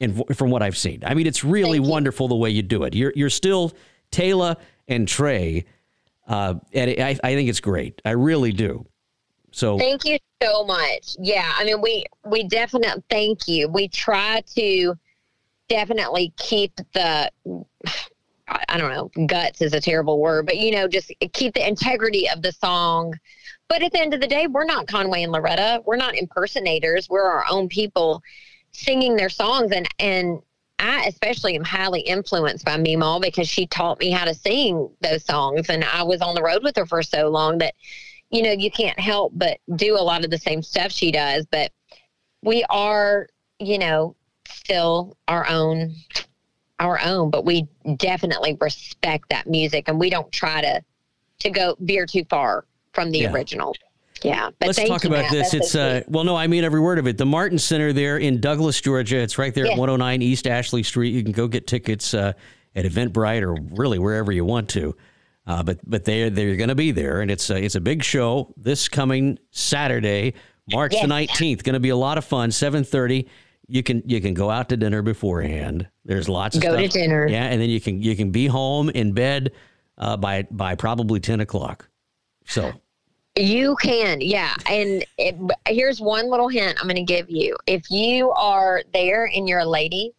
and 0.00 0.22
from 0.36 0.50
what 0.50 0.62
I've 0.62 0.76
seen. 0.76 1.02
I 1.04 1.14
mean 1.14 1.26
it's 1.26 1.42
really 1.42 1.78
Thank 1.78 1.86
you. 1.86 1.90
wonderful 1.90 2.28
the 2.28 2.36
way 2.36 2.50
you 2.50 2.62
do 2.62 2.84
it. 2.84 2.94
You're 2.94 3.12
you're 3.16 3.30
still 3.30 3.72
Taylor 4.12 4.56
and 4.86 5.08
Trey 5.08 5.64
uh, 6.28 6.54
and 6.72 6.90
I, 7.00 7.18
I 7.22 7.34
think 7.34 7.48
it's 7.48 7.60
great. 7.60 8.00
I 8.04 8.10
really 8.10 8.52
do. 8.52 8.86
So 9.50 9.78
thank 9.78 10.04
you 10.04 10.18
so 10.42 10.64
much. 10.64 11.16
Yeah, 11.18 11.52
I 11.56 11.64
mean, 11.64 11.80
we 11.80 12.04
we 12.24 12.44
definitely 12.44 13.02
thank 13.10 13.46
you. 13.46 13.68
We 13.68 13.88
try 13.88 14.42
to 14.56 14.94
definitely 15.68 16.32
keep 16.36 16.72
the. 16.94 17.30
I 18.68 18.76
don't 18.76 18.90
know, 18.90 19.26
guts 19.26 19.62
is 19.62 19.72
a 19.72 19.80
terrible 19.80 20.18
word, 20.20 20.44
but 20.44 20.58
you 20.58 20.72
know, 20.72 20.86
just 20.86 21.10
keep 21.32 21.54
the 21.54 21.66
integrity 21.66 22.28
of 22.28 22.42
the 22.42 22.52
song. 22.52 23.14
But 23.68 23.82
at 23.82 23.92
the 23.92 24.00
end 24.00 24.12
of 24.12 24.20
the 24.20 24.26
day, 24.26 24.46
we're 24.46 24.64
not 24.64 24.86
Conway 24.86 25.22
and 25.22 25.32
Loretta. 25.32 25.82
We're 25.86 25.96
not 25.96 26.14
impersonators. 26.14 27.08
We're 27.08 27.22
our 27.22 27.46
own 27.48 27.68
people 27.68 28.22
singing 28.72 29.16
their 29.16 29.30
songs. 29.30 29.72
And, 29.72 29.88
and 29.98 30.40
I 30.82 31.04
especially 31.04 31.54
am 31.54 31.62
highly 31.62 32.00
influenced 32.00 32.64
by 32.64 32.76
Meemaw 32.76 33.22
because 33.22 33.48
she 33.48 33.68
taught 33.68 34.00
me 34.00 34.10
how 34.10 34.24
to 34.24 34.34
sing 34.34 34.90
those 35.00 35.24
songs. 35.24 35.70
And 35.70 35.84
I 35.84 36.02
was 36.02 36.20
on 36.20 36.34
the 36.34 36.42
road 36.42 36.64
with 36.64 36.76
her 36.76 36.86
for 36.86 37.04
so 37.04 37.28
long 37.28 37.58
that, 37.58 37.74
you 38.30 38.42
know, 38.42 38.50
you 38.50 38.70
can't 38.70 38.98
help 38.98 39.32
but 39.36 39.58
do 39.76 39.96
a 39.96 40.02
lot 40.02 40.24
of 40.24 40.30
the 40.30 40.38
same 40.38 40.60
stuff 40.60 40.90
she 40.90 41.12
does. 41.12 41.46
But 41.46 41.70
we 42.42 42.64
are, 42.68 43.28
you 43.60 43.78
know, 43.78 44.16
still 44.48 45.16
our 45.28 45.48
own 45.48 45.94
our 46.80 47.00
own, 47.00 47.30
but 47.30 47.44
we 47.44 47.68
definitely 47.96 48.58
respect 48.60 49.28
that 49.30 49.46
music 49.46 49.84
and 49.86 50.00
we 50.00 50.10
don't 50.10 50.32
try 50.32 50.60
to 50.60 50.82
to 51.38 51.50
go 51.50 51.76
veer 51.78 52.06
too 52.06 52.24
far 52.24 52.64
from 52.92 53.12
the 53.12 53.20
yeah. 53.20 53.32
original. 53.32 53.74
Yeah. 54.24 54.50
But 54.58 54.68
Let's 54.68 54.78
talk 54.78 55.04
you, 55.04 55.10
about 55.10 55.22
Matt. 55.22 55.30
this. 55.30 55.50
That's 55.52 55.66
it's 55.66 55.74
uh, 55.74 56.02
well, 56.08 56.24
no, 56.24 56.36
I 56.36 56.46
mean 56.46 56.64
every 56.64 56.80
word 56.80 56.98
of 56.98 57.06
it. 57.06 57.18
The 57.18 57.26
Martin 57.26 57.58
Center 57.58 57.92
there 57.92 58.18
in 58.18 58.40
Douglas, 58.40 58.80
Georgia. 58.80 59.18
It's 59.18 59.38
right 59.38 59.54
there 59.54 59.64
yes. 59.64 59.74
at 59.74 59.78
109 59.78 60.22
East 60.22 60.46
Ashley 60.46 60.82
Street. 60.82 61.10
You 61.10 61.22
can 61.22 61.32
go 61.32 61.48
get 61.48 61.66
tickets 61.66 62.14
uh, 62.14 62.32
at 62.74 62.84
Eventbrite 62.84 63.42
or 63.42 63.56
really 63.74 63.98
wherever 63.98 64.32
you 64.32 64.44
want 64.44 64.68
to. 64.70 64.96
Uh, 65.46 65.62
but 65.62 65.78
but 65.84 66.04
they're 66.04 66.30
they're 66.30 66.56
going 66.56 66.68
to 66.68 66.74
be 66.74 66.92
there, 66.92 67.20
and 67.20 67.30
it's 67.30 67.50
a, 67.50 67.62
it's 67.62 67.74
a 67.74 67.80
big 67.80 68.04
show 68.04 68.54
this 68.56 68.88
coming 68.88 69.38
Saturday, 69.50 70.34
March 70.72 70.92
yes. 70.92 71.02
the 71.02 71.08
19th. 71.08 71.64
Going 71.64 71.74
to 71.74 71.80
be 71.80 71.88
a 71.88 71.96
lot 71.96 72.18
of 72.18 72.24
fun. 72.24 72.50
7:30 72.50 73.28
you 73.68 73.82
can 73.82 74.02
you 74.04 74.20
can 74.20 74.34
go 74.34 74.50
out 74.50 74.68
to 74.68 74.76
dinner 74.76 75.02
beforehand. 75.02 75.88
There's 76.04 76.28
lots 76.28 76.56
of 76.56 76.62
go 76.62 76.76
stuff. 76.76 76.82
to 76.82 76.88
dinner. 76.88 77.26
Yeah, 77.26 77.44
and 77.44 77.60
then 77.60 77.70
you 77.70 77.80
can 77.80 78.02
you 78.02 78.14
can 78.16 78.30
be 78.30 78.46
home 78.46 78.90
in 78.90 79.12
bed 79.12 79.52
uh, 79.98 80.16
by 80.16 80.42
by 80.50 80.74
probably 80.74 81.20
ten 81.20 81.40
o'clock. 81.40 81.88
So 82.46 82.72
you 83.36 83.76
can, 83.76 84.20
yeah. 84.20 84.54
And 84.66 85.04
it, 85.18 85.36
here's 85.66 86.00
one 86.00 86.30
little 86.30 86.48
hint 86.48 86.78
I'm 86.80 86.86
going 86.86 86.96
to 86.96 87.02
give 87.02 87.30
you. 87.30 87.56
If 87.66 87.90
you 87.90 88.30
are 88.32 88.82
there 88.92 89.30
and 89.34 89.48
you're 89.48 89.60
a 89.60 89.66
lady, 89.66 90.12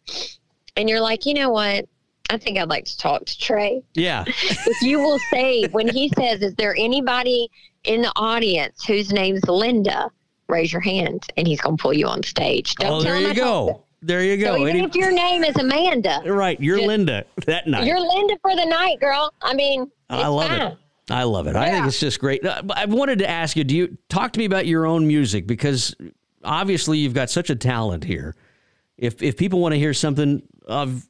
and 0.76 0.88
you're 0.88 1.00
like, 1.00 1.24
you 1.24 1.34
know 1.34 1.50
what, 1.50 1.86
I 2.30 2.38
think 2.38 2.58
I'd 2.58 2.68
like 2.68 2.86
to 2.86 2.98
talk 2.98 3.26
to 3.26 3.38
Trey. 3.38 3.82
Yeah. 3.94 4.24
if 4.28 4.82
you 4.82 4.98
will 4.98 5.20
say 5.30 5.66
when 5.68 5.88
he 5.88 6.10
says, 6.16 6.42
"Is 6.42 6.54
there 6.54 6.74
anybody 6.76 7.48
in 7.84 8.02
the 8.02 8.12
audience 8.16 8.84
whose 8.84 9.12
name's 9.12 9.44
Linda?" 9.48 10.10
raise 10.48 10.72
your 10.72 10.80
hand 10.82 11.26
and 11.36 11.46
he's 11.46 11.60
going 11.60 11.76
to 11.76 11.82
pull 11.82 11.92
you 11.92 12.06
on 12.06 12.22
stage. 12.22 12.74
Don't 12.76 12.92
oh, 12.92 13.02
there 13.02 13.18
you 13.18 13.34
go. 13.34 13.84
There 14.02 14.22
you 14.22 14.36
go. 14.36 14.56
So 14.56 14.66
even 14.68 14.84
if 14.84 14.94
your 14.94 15.10
name 15.10 15.44
is 15.44 15.56
Amanda. 15.56 16.20
Right. 16.26 16.60
You're 16.60 16.76
just, 16.76 16.88
Linda 16.88 17.24
that 17.46 17.66
night. 17.66 17.86
You're 17.86 18.00
Linda 18.00 18.36
for 18.42 18.54
the 18.54 18.66
night, 18.66 19.00
girl. 19.00 19.32
I 19.40 19.54
mean, 19.54 19.90
I 20.10 20.26
love 20.26 20.48
fine. 20.48 20.60
it. 20.60 20.78
I 21.10 21.24
love 21.24 21.46
it. 21.46 21.54
Yeah. 21.54 21.62
I 21.62 21.70
think 21.70 21.86
it's 21.86 22.00
just 22.00 22.18
great. 22.18 22.44
Uh, 22.44 22.62
I 22.74 22.86
wanted 22.86 23.18
to 23.18 23.28
ask 23.28 23.56
you, 23.56 23.64
do 23.64 23.76
you 23.76 23.98
talk 24.08 24.32
to 24.32 24.38
me 24.38 24.46
about 24.46 24.66
your 24.66 24.86
own 24.86 25.06
music? 25.06 25.46
Because 25.46 25.94
obviously 26.42 26.98
you've 26.98 27.14
got 27.14 27.30
such 27.30 27.50
a 27.50 27.56
talent 27.56 28.04
here. 28.04 28.34
If, 28.96 29.22
if 29.22 29.36
people 29.36 29.60
want 29.60 29.72
to 29.72 29.78
hear 29.78 29.92
something 29.92 30.42
of 30.66 31.06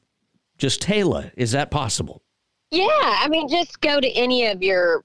just 0.57 0.81
Taylor, 0.81 1.31
is 1.37 1.51
that 1.51 1.71
possible? 1.71 2.23
Yeah. 2.71 2.87
I 2.91 3.27
mean, 3.29 3.47
just 3.47 3.79
go 3.79 3.99
to 3.99 4.09
any 4.11 4.47
of 4.47 4.61
your 4.61 5.03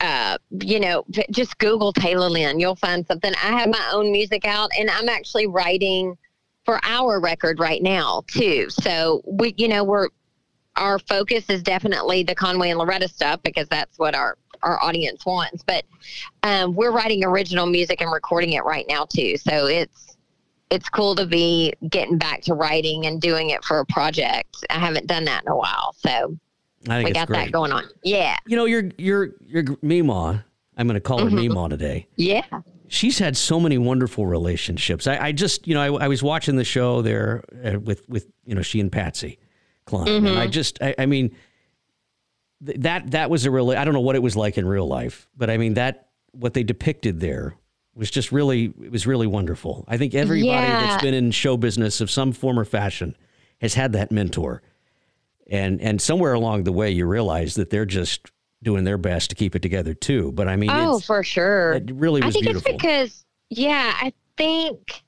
uh, 0.00 0.38
you 0.50 0.78
know, 0.78 1.04
just 1.30 1.58
Google 1.58 1.92
Taylor 1.92 2.30
Lynn. 2.30 2.60
You'll 2.60 2.76
find 2.76 3.06
something. 3.06 3.32
I 3.42 3.58
have 3.58 3.68
my 3.68 3.90
own 3.92 4.12
music 4.12 4.44
out, 4.44 4.70
and 4.78 4.88
I'm 4.88 5.08
actually 5.08 5.48
writing 5.48 6.16
for 6.64 6.78
our 6.84 7.20
record 7.20 7.58
right 7.58 7.82
now 7.82 8.22
too. 8.28 8.68
So 8.70 9.22
we, 9.26 9.54
you 9.56 9.68
know, 9.68 9.82
we're 9.82 10.08
our 10.78 10.98
focus 11.00 11.50
is 11.50 11.62
definitely 11.62 12.22
the 12.22 12.34
Conway 12.34 12.70
and 12.70 12.78
Loretta 12.78 13.08
stuff 13.08 13.42
because 13.42 13.68
that's 13.68 13.98
what 13.98 14.14
our 14.14 14.38
our 14.62 14.82
audience 14.82 15.24
wants. 15.26 15.62
But 15.62 15.84
um, 16.42 16.74
we're 16.74 16.90
writing 16.90 17.24
original 17.24 17.66
music 17.66 18.00
and 18.00 18.10
recording 18.10 18.54
it 18.54 18.64
right 18.64 18.86
now 18.88 19.04
too. 19.04 19.36
So 19.36 19.66
it's 19.66 20.16
it's 20.70 20.88
cool 20.88 21.14
to 21.16 21.26
be 21.26 21.72
getting 21.88 22.18
back 22.18 22.42
to 22.42 22.54
writing 22.54 23.06
and 23.06 23.20
doing 23.20 23.50
it 23.50 23.64
for 23.64 23.80
a 23.80 23.86
project. 23.86 24.64
I 24.70 24.78
haven't 24.78 25.06
done 25.06 25.24
that 25.24 25.42
in 25.44 25.50
a 25.50 25.56
while, 25.56 25.94
so 25.98 26.36
I 26.88 26.96
think 26.96 27.08
we 27.08 27.12
got 27.12 27.28
great. 27.28 27.46
that 27.46 27.52
going 27.52 27.72
on. 27.72 27.84
Yeah. 28.02 28.36
You 28.46 28.56
know, 28.56 28.64
your 28.64 28.84
your 28.98 29.30
your 29.46 29.64
Meemaw. 29.64 30.42
I'm 30.76 30.86
going 30.86 30.94
to 30.94 31.00
call 31.00 31.18
her 31.18 31.26
mm 31.26 31.30
hmm 31.30 31.52
Meemaw 31.52 31.70
today. 31.70 32.06
Yeah. 32.14 32.44
She's 32.86 33.18
had 33.18 33.36
so 33.36 33.58
many 33.58 33.76
wonderful 33.78 34.26
relationships. 34.26 35.08
I, 35.08 35.18
I 35.18 35.32
just, 35.32 35.66
you 35.66 35.74
know, 35.74 35.96
I, 35.98 36.04
I, 36.04 36.08
was 36.08 36.22
watching 36.22 36.54
the 36.56 36.64
show 36.64 37.02
there 37.02 37.42
uh, 37.64 37.80
with 37.80 38.08
with 38.08 38.28
you 38.46 38.54
know 38.54 38.62
she 38.62 38.78
and 38.80 38.90
Patsy 38.90 39.38
Mm-hmm. 39.90 40.26
and 40.26 40.38
I 40.38 40.44
mm-hmm. 40.44 40.50
just, 40.50 40.82
I, 40.82 40.94
I 40.98 41.06
mean, 41.06 41.34
th- 42.64 42.78
that 42.80 43.10
that 43.12 43.30
was 43.30 43.46
a 43.46 43.50
really, 43.50 43.76
I 43.76 43.84
don't 43.84 43.94
know 43.94 44.00
what 44.00 44.16
it 44.16 44.22
was 44.22 44.36
like 44.36 44.58
in 44.58 44.66
real 44.66 44.86
life, 44.86 45.28
but 45.36 45.50
I 45.50 45.56
mean 45.56 45.74
that 45.74 46.08
what 46.32 46.54
they 46.54 46.62
depicted 46.62 47.20
there 47.20 47.54
was 47.94 48.10
just 48.10 48.30
really, 48.30 48.72
it 48.82 48.92
was 48.92 49.06
really 49.06 49.26
wonderful. 49.26 49.84
I 49.88 49.96
think 49.96 50.14
everybody 50.14 50.46
yeah. 50.46 50.80
that's 50.80 51.02
been 51.02 51.14
in 51.14 51.30
show 51.30 51.56
business 51.56 52.00
of 52.00 52.10
some 52.10 52.32
form 52.32 52.58
or 52.58 52.64
fashion 52.64 53.16
has 53.60 53.74
had 53.74 53.92
that 53.92 54.12
mentor 54.12 54.62
and 55.48 55.80
and 55.80 56.00
somewhere 56.00 56.34
along 56.34 56.64
the 56.64 56.72
way 56.72 56.90
you 56.90 57.06
realize 57.06 57.54
that 57.54 57.70
they're 57.70 57.86
just 57.86 58.30
doing 58.62 58.84
their 58.84 58.98
best 58.98 59.30
to 59.30 59.36
keep 59.36 59.54
it 59.54 59.62
together 59.62 59.94
too. 59.94 60.32
But 60.32 60.48
I 60.48 60.56
mean, 60.56 60.70
oh, 60.70 61.00
for 61.00 61.22
sure, 61.22 61.74
it 61.74 61.90
really 61.92 62.20
was 62.20 62.28
I 62.28 62.32
think 62.32 62.44
beautiful. 62.44 62.72
it's 62.72 62.82
because 62.82 63.24
yeah, 63.50 63.94
I 63.96 64.12
think 64.36 65.02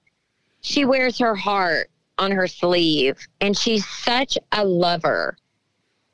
she 0.61 0.85
wears 0.85 1.19
her 1.19 1.35
heart 1.35 1.91
on 2.21 2.31
her 2.31 2.47
sleeve, 2.47 3.19
and 3.41 3.57
she's 3.57 3.87
such 3.87 4.39
a 4.53 4.65
lover 4.65 5.37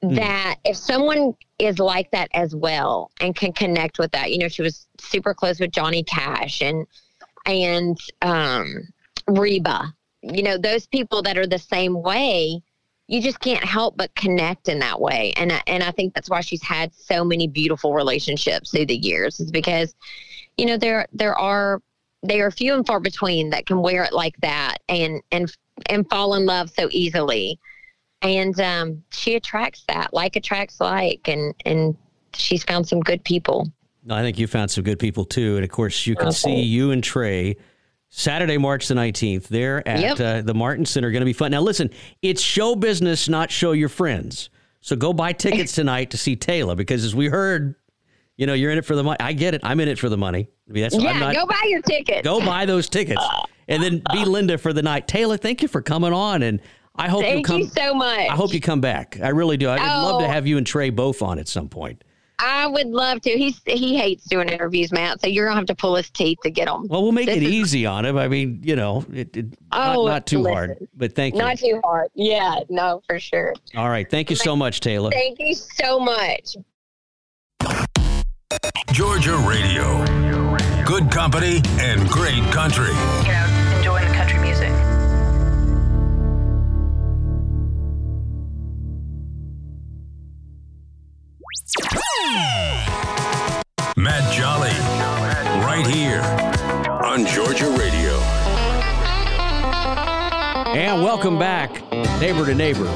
mm. 0.03 0.17
that 0.17 0.57
if 0.65 0.77
someone 0.77 1.35
is 1.59 1.79
like 1.79 2.11
that 2.13 2.29
as 2.33 2.55
well 2.55 3.11
and 3.21 3.37
can 3.37 3.53
connect 3.53 3.99
with 3.99 4.13
that, 4.13 4.33
you 4.33 4.39
know, 4.39 4.49
she 4.49 4.63
was 4.63 4.87
super 4.99 5.35
close 5.35 5.61
with 5.61 5.73
Johnny 5.73 6.03
Cash 6.03 6.63
and 6.63 6.87
and 7.45 7.99
um, 8.23 8.89
Reba. 9.29 9.93
You 10.23 10.43
know, 10.43 10.59
those 10.59 10.87
people 10.87 11.23
that 11.23 11.39
are 11.39 11.47
the 11.47 11.59
same 11.59 12.03
way 12.03 12.63
you 13.09 13.23
just 13.23 13.41
can't 13.41 13.65
help 13.65 13.97
but 13.97 14.15
connect 14.15 14.69
in 14.69 14.79
that 14.81 15.01
way. 15.01 15.33
And 15.37 15.53
and 15.67 15.83
I 15.83 15.91
think 15.91 16.15
that's 16.15 16.31
why 16.31 16.41
she's 16.41 16.63
had 16.63 16.93
so 16.95 17.25
many 17.25 17.47
beautiful 17.47 17.95
relationships 17.95 18.71
through 18.71 18.87
the 18.87 18.97
years 18.97 19.41
is 19.41 19.51
because 19.51 19.95
you 20.57 20.67
know 20.67 20.77
there 20.77 21.07
there 21.13 21.37
are 21.37 21.81
they 22.23 22.41
are 22.41 22.51
few 22.51 22.75
and 22.75 22.87
far 22.87 22.99
between 22.99 23.51
that 23.51 23.67
can 23.67 23.81
wear 23.81 24.05
it 24.05 24.13
like 24.13 24.37
that 24.39 24.79
and 24.89 25.23
and 25.31 25.55
and 25.88 26.09
fall 26.09 26.35
in 26.35 26.47
love 26.47 26.71
so 26.71 26.88
easily. 26.90 27.59
And 28.23 28.59
um, 28.61 29.04
she 29.12 29.35
attracts 29.35 29.85
that, 29.88 30.12
like 30.12 30.37
attracts 30.37 30.80
like, 30.80 31.28
and 31.28 31.54
and 31.64 31.97
she's 32.35 32.64
found 32.64 32.88
some 32.88 33.00
good 33.00 33.23
people. 33.25 33.71
I 34.09 34.23
think 34.23 34.38
you 34.38 34.47
found 34.47 34.71
some 34.71 34.85
good 34.85 34.99
people 34.99 35.25
too, 35.25 35.56
and 35.56 35.64
of 35.64 35.71
course 35.71 36.06
you 36.06 36.14
can 36.14 36.28
okay. 36.28 36.37
see 36.37 36.61
you 36.62 36.92
and 36.92 37.02
Trey 37.02 37.56
Saturday, 38.09 38.56
March 38.56 38.88
the 38.88 38.95
19th, 38.95 39.49
there 39.49 39.87
at 39.87 40.00
yep. 40.00 40.21
uh, 40.21 40.40
the 40.42 40.54
Martin 40.54 40.87
Center. 40.87 41.11
Going 41.11 41.21
to 41.21 41.26
be 41.26 41.33
fun. 41.33 41.50
Now, 41.50 41.61
listen, 41.61 41.90
it's 42.23 42.40
show 42.40 42.76
business, 42.76 43.28
not 43.28 43.50
show 43.50 43.73
your 43.73 43.88
friends. 43.88 44.50
So 44.80 44.97
go 44.97 45.12
buy 45.12 45.33
tickets 45.33 45.73
tonight 45.75 46.11
to 46.12 46.16
see 46.16 46.37
Taylor 46.37 46.75
because, 46.75 47.04
as 47.04 47.14
we 47.14 47.26
heard, 47.26 47.75
you 48.37 48.47
know, 48.47 48.54
you're 48.54 48.71
in 48.71 48.78
it 48.78 48.85
for 48.85 48.95
the 48.95 49.02
money. 49.02 49.18
I 49.21 49.33
get 49.33 49.54
it. 49.54 49.61
I'm 49.64 49.80
in 49.80 49.88
it 49.88 49.99
for 49.99 50.09
the 50.09 50.16
money. 50.16 50.49
I 50.68 50.73
mean, 50.73 50.88
yeah, 50.92 51.18
not, 51.18 51.35
go 51.35 51.47
buy 51.47 51.64
your 51.66 51.83
tickets. 51.83 52.23
Go 52.23 52.40
buy 52.40 52.64
those 52.66 52.88
tickets. 52.88 53.23
And 53.68 53.82
then 53.82 54.02
be 54.12 54.25
Linda 54.26 54.58
for 54.58 54.73
the 54.73 54.82
night. 54.82 55.08
Taylor, 55.08 55.37
thank 55.37 55.62
you 55.62 55.68
for 55.68 55.82
coming 55.82 56.12
on. 56.12 56.42
And 56.42 56.61
I 56.94 57.08
hope 57.08 57.23
thank 57.23 57.38
you 57.38 57.44
come. 57.44 57.58
you 57.61 57.66
so 57.66 57.94
much. 57.94 58.28
I 58.30 58.35
hope 58.35 58.52
you 58.52 58.61
come 58.61 58.80
back. 58.80 59.18
I 59.23 59.28
really 59.28 59.56
do. 59.56 59.68
I'd 59.68 59.80
oh. 59.80 60.04
love 60.04 60.20
to 60.20 60.26
oh. 60.26 60.30
have 60.30 60.46
you 60.46 60.56
and 60.58 60.66
Trey 60.66 60.90
both 60.90 61.23
on 61.23 61.38
at 61.38 61.49
some 61.49 61.68
point. 61.68 62.02
I 62.38 62.66
would 62.66 62.88
love 62.88 63.23
to. 63.23 63.30
He's 63.30 63.61
he 63.64 63.96
hates 63.96 64.25
doing 64.25 64.49
interviews, 64.49 64.92
Matt. 64.92 65.23
So 65.23 65.26
you're 65.26 65.46
gonna 65.46 65.56
have 65.56 65.66
to 65.66 65.75
pull 65.75 65.94
his 65.94 66.11
teeth 66.11 66.38
to 66.42 66.50
get 66.50 66.68
him. 66.68 66.87
Well, 66.87 67.02
we'll 67.02 67.12
make 67.12 67.26
this 67.26 67.38
it 67.38 67.42
is, 67.42 67.50
easy 67.50 67.87
on 67.87 68.04
him. 68.04 68.18
I 68.18 68.28
mean, 68.28 68.61
you 68.62 68.76
know, 68.76 69.06
it, 69.12 69.35
it 69.37 69.46
oh, 69.73 70.04
not, 70.04 70.06
not 70.06 70.26
too 70.26 70.40
listen, 70.40 70.52
hard. 70.52 70.88
But 70.94 71.14
thank 71.14 71.35
you. 71.35 71.40
Not 71.40 71.58
too 71.58 71.80
hard. 71.82 72.08
Yeah, 72.14 72.61
no, 72.68 73.02
for 73.06 73.18
sure. 73.18 73.54
All 73.75 73.88
right. 73.88 74.08
Thank 74.11 74.28
you 74.28 74.37
so 74.37 74.54
much, 74.54 74.80
Taylor. 74.80 75.11
Thank 75.11 75.38
you 75.40 75.54
so 75.54 75.99
much. 75.99 76.56
Georgia 78.92 79.37
Radio. 79.38 80.04
Good 80.85 81.11
company 81.11 81.62
and 81.80 82.08
great 82.08 82.44
country. 82.52 82.92
You 83.25 83.46
Matt 93.96 94.32
Jolly, 94.32 94.70
right 95.64 95.85
here 95.85 96.20
on 97.02 97.26
Georgia 97.26 97.68
Radio. 97.76 98.12
And 100.73 101.02
welcome 101.02 101.40
back, 101.40 101.82
neighbor 102.20 102.46
to 102.46 102.54
neighbor, 102.54 102.87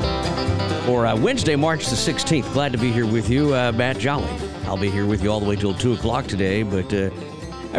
for 0.86 1.04
uh, 1.04 1.16
Wednesday, 1.16 1.56
March 1.56 1.86
the 1.86 1.96
16th. 1.96 2.52
Glad 2.52 2.70
to 2.70 2.78
be 2.78 2.92
here 2.92 3.06
with 3.06 3.28
you, 3.28 3.52
uh, 3.54 3.72
Matt 3.72 3.98
Jolly. 3.98 4.30
I'll 4.66 4.76
be 4.76 4.90
here 4.90 5.06
with 5.06 5.24
you 5.24 5.32
all 5.32 5.40
the 5.40 5.48
way 5.48 5.56
till 5.56 5.74
2 5.74 5.94
o'clock 5.94 6.26
today, 6.26 6.62
but 6.62 6.94
uh, 6.94 7.10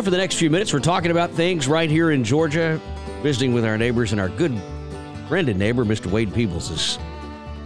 for 0.01 0.09
the 0.09 0.17
next 0.17 0.35
few 0.35 0.49
minutes, 0.49 0.73
we're 0.73 0.79
talking 0.79 1.11
about 1.11 1.31
things 1.31 1.69
right 1.69 1.89
here 1.89 2.11
in 2.11 2.25
Georgia, 2.25 2.81
visiting 3.21 3.53
with 3.53 3.63
our 3.63 3.77
neighbors, 3.77 4.11
and 4.11 4.19
our 4.19 4.29
good 4.29 4.61
friend 5.29 5.47
and 5.47 5.57
neighbor, 5.57 5.85
Mr. 5.85 6.07
Wade 6.07 6.33
Peebles, 6.33 6.69
is 6.69 6.99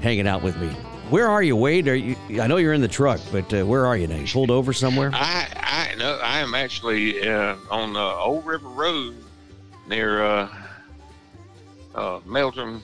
hanging 0.02 0.28
out 0.28 0.44
with 0.44 0.56
me. 0.58 0.76
Where 1.10 1.30
are 1.30 1.44
you, 1.44 1.56
Wade? 1.56 1.88
Are 1.88 1.96
you? 1.96 2.16
I 2.42 2.48
know 2.48 2.58
you're 2.58 2.74
in 2.74 2.82
the 2.82 2.88
truck, 2.88 3.20
but 3.32 3.54
uh, 3.54 3.64
where 3.66 3.86
are 3.86 3.96
you 3.96 4.08
now? 4.08 4.16
You 4.16 4.28
pulled 4.28 4.50
over 4.52 4.74
somewhere? 4.74 5.12
I 5.14 5.48
I 5.92 5.96
know 5.96 6.20
I 6.22 6.40
am 6.40 6.56
actually 6.56 7.28
uh, 7.28 7.56
on 7.70 7.96
uh, 7.96 8.16
Old 8.18 8.46
River 8.46 8.68
Road 8.70 9.16
near 9.88 10.24
uh, 10.26 10.50
uh, 11.94 12.20
Meldrim. 12.22 12.82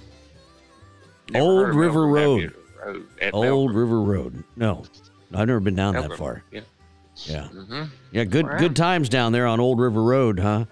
Never 1.31 1.43
Old 1.45 1.75
River 1.75 2.01
Meldrim, 2.01 2.13
Road. 2.13 2.55
Road 2.85 3.07
Old 3.33 3.71
Meldrim. 3.71 3.75
River 3.75 4.01
Road. 4.01 4.43
No, 4.55 4.83
I've 5.33 5.47
never 5.47 5.59
been 5.59 5.75
down 5.75 5.95
that 5.95 6.15
far. 6.15 6.43
Yeah. 6.51 6.61
Yeah, 7.25 7.47
hmm 7.49 7.83
yeah. 8.11 8.23
Good, 8.23 8.45
Wow. 8.47 8.57
good 8.57 8.75
times 8.75 9.09
down 9.09 9.31
there 9.31 9.45
on 9.45 9.59
Old 9.59 9.79
River 9.79 10.01
Road, 10.01 10.39
huh? 10.39 10.65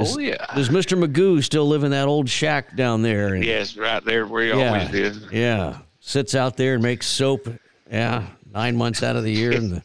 Is- 0.00 0.16
Oh 0.16 0.18
yeah. 0.20 0.44
Does 0.54 0.68
Mr. 0.68 1.02
Magoo 1.02 1.42
still 1.42 1.66
live 1.66 1.82
in 1.84 1.92
that 1.92 2.08
old 2.08 2.28
shack 2.28 2.76
down 2.76 3.02
there? 3.02 3.34
And- 3.34 3.44
Yes, 3.44 3.76
right 3.76 4.04
there 4.04 4.26
where 4.26 4.42
he 4.42 4.48
Yeah. 4.50 4.66
always 4.72 4.88
did. 4.90 5.16
Yeah, 5.32 5.78
sits 6.08 6.34
out 6.34 6.56
there 6.56 6.74
and 6.74 6.82
makes 6.82 7.06
soap. 7.06 7.48
Yeah, 7.90 8.26
nine 8.52 8.76
months 8.76 9.02
out 9.02 9.16
of 9.16 9.24
the 9.24 9.32
year, 9.32 9.52
and 9.52 9.82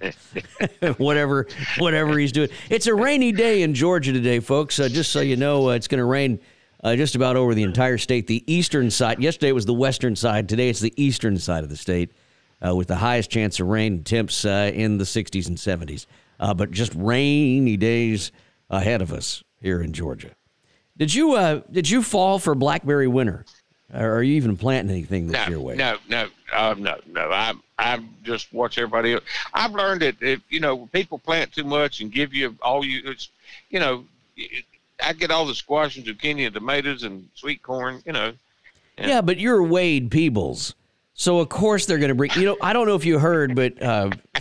the, 0.00 0.94
whatever, 0.98 1.46
whatever 1.78 2.18
he's 2.18 2.32
doing. 2.32 2.48
It's 2.70 2.86
a 2.86 2.94
rainy 2.94 3.32
day 3.32 3.62
in 3.62 3.74
Georgia 3.74 4.12
today, 4.12 4.40
folks. 4.40 4.78
Uh, 4.78 4.88
just 4.88 5.12
so 5.12 5.20
you 5.20 5.36
know, 5.36 5.70
uh, 5.70 5.74
it's 5.74 5.88
going 5.88 5.98
to 5.98 6.04
rain 6.04 6.40
uh, 6.82 6.96
just 6.96 7.14
about 7.14 7.36
over 7.36 7.54
the 7.54 7.62
entire 7.62 7.98
state. 7.98 8.26
The 8.26 8.44
eastern 8.52 8.90
side. 8.90 9.20
Yesterday 9.20 9.52
was 9.52 9.64
the 9.64 9.74
western 9.74 10.16
side. 10.16 10.48
Today 10.48 10.68
it's 10.68 10.80
the 10.80 10.94
eastern 10.96 11.38
side 11.38 11.64
of 11.64 11.70
the 11.70 11.76
state, 11.76 12.12
uh, 12.64 12.74
with 12.74 12.88
the 12.88 12.96
highest 12.96 13.30
chance 13.30 13.58
of 13.60 13.68
rain 13.68 14.04
temps 14.04 14.44
uh, 14.44 14.70
in 14.74 14.98
the 14.98 15.04
60s 15.04 15.48
and 15.48 15.56
70s. 15.56 16.06
Uh, 16.38 16.52
but 16.52 16.70
just 16.72 16.92
rainy 16.96 17.76
days 17.76 18.32
ahead 18.70 19.02
of 19.02 19.12
us 19.12 19.42
here 19.60 19.80
in 19.80 19.92
Georgia. 19.92 20.30
Did 20.96 21.12
you 21.12 21.64
did 21.72 21.90
you 21.90 22.02
fall 22.02 22.38
for 22.38 22.54
blackberry 22.54 23.08
winter? 23.08 23.44
Or 23.94 24.16
are 24.16 24.22
you 24.22 24.34
even 24.34 24.56
planting 24.56 24.92
anything 24.94 25.28
this 25.28 25.48
year, 25.48 25.56
No, 25.58 25.62
Wade? 25.62 25.78
no, 25.78 25.96
no, 26.08 26.28
uh, 26.52 26.74
no, 26.76 26.98
no. 27.06 27.30
I 27.30 27.52
I 27.78 28.00
just 28.24 28.52
watch 28.52 28.76
everybody 28.78 29.12
else. 29.14 29.22
I've 29.52 29.72
learned 29.72 30.02
that 30.02 30.20
if 30.20 30.40
you 30.48 30.58
know 30.60 30.86
people 30.92 31.18
plant 31.18 31.52
too 31.52 31.64
much 31.64 32.00
and 32.00 32.10
give 32.10 32.34
you 32.34 32.56
all 32.60 32.84
you, 32.84 33.02
it's, 33.04 33.28
you 33.70 33.78
know, 33.78 34.04
it, 34.36 34.64
I 35.02 35.12
get 35.12 35.30
all 35.30 35.46
the 35.46 35.54
squash 35.54 35.96
and 35.96 36.04
zucchini 36.04 36.44
and 36.46 36.54
tomatoes 36.54 37.04
and 37.04 37.28
sweet 37.34 37.62
corn. 37.62 38.02
You 38.04 38.12
know, 38.12 38.32
Yeah, 38.98 39.20
but 39.20 39.38
you're 39.38 39.62
Wade 39.62 40.10
Peebles, 40.10 40.74
so 41.14 41.38
of 41.38 41.48
course 41.48 41.86
they're 41.86 41.98
going 41.98 42.08
to 42.08 42.14
bring. 42.16 42.32
You 42.32 42.46
know, 42.46 42.56
I 42.60 42.72
don't 42.72 42.88
know 42.88 42.96
if 42.96 43.04
you 43.04 43.18
heard, 43.20 43.54
but 43.54 43.80
uh, 43.80 44.10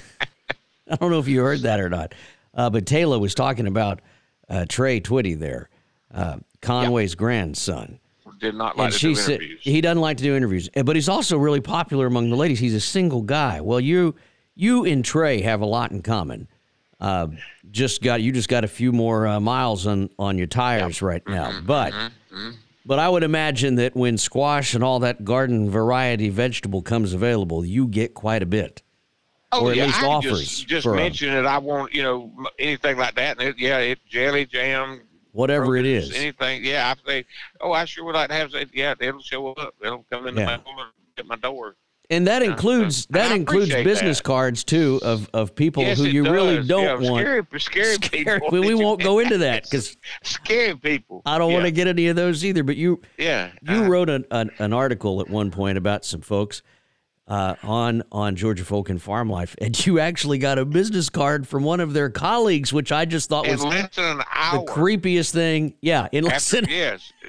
I 0.90 0.96
don't 0.96 1.12
know 1.12 1.20
if 1.20 1.28
you 1.28 1.42
heard 1.42 1.60
that 1.62 1.80
or 1.80 1.90
not. 1.90 2.14
Uh, 2.56 2.70
but 2.72 2.86
Taylor 2.88 3.20
was 3.20 3.36
talking 3.36 3.68
about 3.68 4.00
uh, 4.50 4.66
Trey 4.68 5.00
Twitty 5.00 5.38
there, 5.38 5.70
uh, 6.14 6.38
Conway's 6.62 7.14
grandson. 7.16 8.00
Did 8.44 8.56
not 8.56 8.78
like 8.78 8.86
and 8.86 8.94
to 8.94 9.00
she 9.00 9.08
do 9.10 9.16
said 9.16 9.32
interviews. 9.42 9.60
he 9.64 9.82
doesn't 9.82 10.02
like 10.02 10.18
to 10.18 10.24
do 10.24 10.36
interviews, 10.36 10.70
but 10.86 10.96
he's 10.96 11.10
also 11.10 11.38
really 11.38 11.62
popular 11.62 12.06
among 12.06 12.30
the 12.30 12.36
ladies. 12.36 12.60
He's 12.60 12.76
a 12.76 12.80
single 12.80 13.22
guy. 13.22 13.62
Well, 13.62 13.80
you 13.80 14.16
you 14.56 14.86
and 14.86 15.04
Trey 15.04 15.42
have 15.42 15.62
a 15.62 15.66
lot 15.66 15.92
in 15.92 16.02
common. 16.02 16.48
Uh, 17.00 17.28
just 17.72 18.02
got 18.04 18.22
you 18.22 18.32
just 18.32 18.50
got 18.50 18.64
a 18.64 18.68
few 18.68 18.92
more 18.92 19.26
uh, 19.28 19.40
miles 19.40 19.88
on 19.88 20.10
on 20.20 20.38
your 20.38 20.48
tires 20.48 21.02
right 21.02 21.24
now, 21.28 21.50
Mm-hmm, 21.52 21.66
but. 21.66 21.94
But 22.86 23.00
I 23.00 23.08
would 23.08 23.24
imagine 23.24 23.76
that 23.76 23.96
when 23.96 24.18
squash 24.18 24.74
and 24.74 24.84
all 24.84 25.00
that 25.00 25.24
garden 25.24 25.70
variety 25.70 26.28
vegetable 26.28 26.82
comes 26.82 27.14
available, 27.14 27.64
you 27.64 27.88
get 27.88 28.14
quite 28.14 28.44
a 28.44 28.46
bit. 28.46 28.84
Oh, 29.54 29.68
or 29.68 29.72
at 29.72 29.78
yeah, 29.78 29.86
least 29.86 30.04
I 30.04 30.08
offers 30.08 30.40
Just, 30.42 30.68
just 30.68 30.88
mention 30.88 31.30
it. 31.30 31.46
I 31.46 31.60
want 31.60 31.94
you 31.94 32.04
know 32.04 32.34
anything 32.60 32.98
like 32.98 33.16
that. 33.16 33.40
And 33.40 33.50
it, 33.50 33.56
yeah, 33.58 33.78
it 33.78 34.00
jelly 34.06 34.46
jam, 34.46 35.00
Whatever 35.34 35.76
it 35.76 35.86
is. 35.86 36.16
anything. 36.16 36.64
Yeah, 36.64 36.94
I 36.96 37.10
say, 37.10 37.26
oh, 37.60 37.74
I 37.74 37.86
sure 37.86 38.06
would 38.06 38.16
like 38.16 38.30
to 38.30 38.36
have 38.36 38.52
that. 38.52 38.74
Yeah, 38.74 38.94
it'll 39.00 39.22
show 39.22 39.54
up. 39.54 39.76
It'll 39.84 40.06
come 40.10 40.28
in 40.28 40.38
Yeah. 40.38 40.46
mail 40.46 40.64
at 41.18 41.26
my 41.26 41.36
door. 41.36 41.76
And 42.10 42.28
that 42.28 42.44
includes 42.44 43.06
and 43.08 43.16
that 43.16 43.32
includes 43.32 43.74
business 43.74 44.18
that. 44.18 44.24
cards 44.24 44.64
too 44.64 45.00
of, 45.04 45.30
of 45.34 45.56
people 45.56 45.84
yes, 45.84 45.98
who 45.98 46.06
you 46.06 46.24
really 46.30 46.62
don't 46.66 47.02
yeah, 47.02 47.10
want. 47.10 47.26
Scary, 47.26 47.60
scary 47.60 47.98
people. 47.98 48.48
we, 48.52 48.60
we 48.60 48.76
won't 48.76 49.02
go 49.02 49.20
into 49.20 49.38
that 49.40 49.64
because 49.72 49.96
scary 50.22 50.76
people. 50.76 51.22
I 51.26 51.38
don't 51.38 51.50
yeah. 51.50 51.56
want 51.56 51.66
to 51.66 51.72
get 51.72 51.88
any 51.88 52.08
of 52.08 52.16
those 52.16 52.44
either. 52.44 52.64
But 52.64 52.76
you 52.76 53.02
Yeah, 53.18 53.52
you 53.62 53.86
uh, 53.86 53.88
wrote 53.88 54.10
an, 54.10 54.26
an, 54.32 54.52
an 54.60 54.74
article 54.74 55.22
at 55.22 55.30
one 55.30 55.50
point 55.50 55.78
about 55.78 56.04
some 56.06 56.22
folks 56.22 56.62
uh, 57.28 57.56
on 57.64 58.04
on 58.12 58.36
Georgia 58.36 58.66
Folk 58.66 58.90
and 58.90 59.02
Farm 59.02 59.30
Life, 59.30 59.56
and 59.62 59.86
you 59.86 60.00
actually 60.00 60.38
got 60.38 60.58
a 60.60 60.66
business 60.66 61.10
card 61.10 61.48
from 61.48 61.64
one 61.64 61.80
of 61.80 61.94
their 61.94 62.10
colleagues, 62.10 62.74
which 62.74 62.92
I 62.92 63.06
just 63.06 63.30
thought 63.30 63.46
in 63.46 63.52
was 63.54 63.64
less 63.64 63.96
than 63.96 64.06
an 64.06 64.18
the 64.18 64.66
creepiest 64.68 65.32
thing. 65.32 65.76
Yeah, 65.82 66.08
in 66.12 66.24
less 66.26 66.54
After, 66.54 66.66
than 66.66 66.76
yes. 66.76 67.12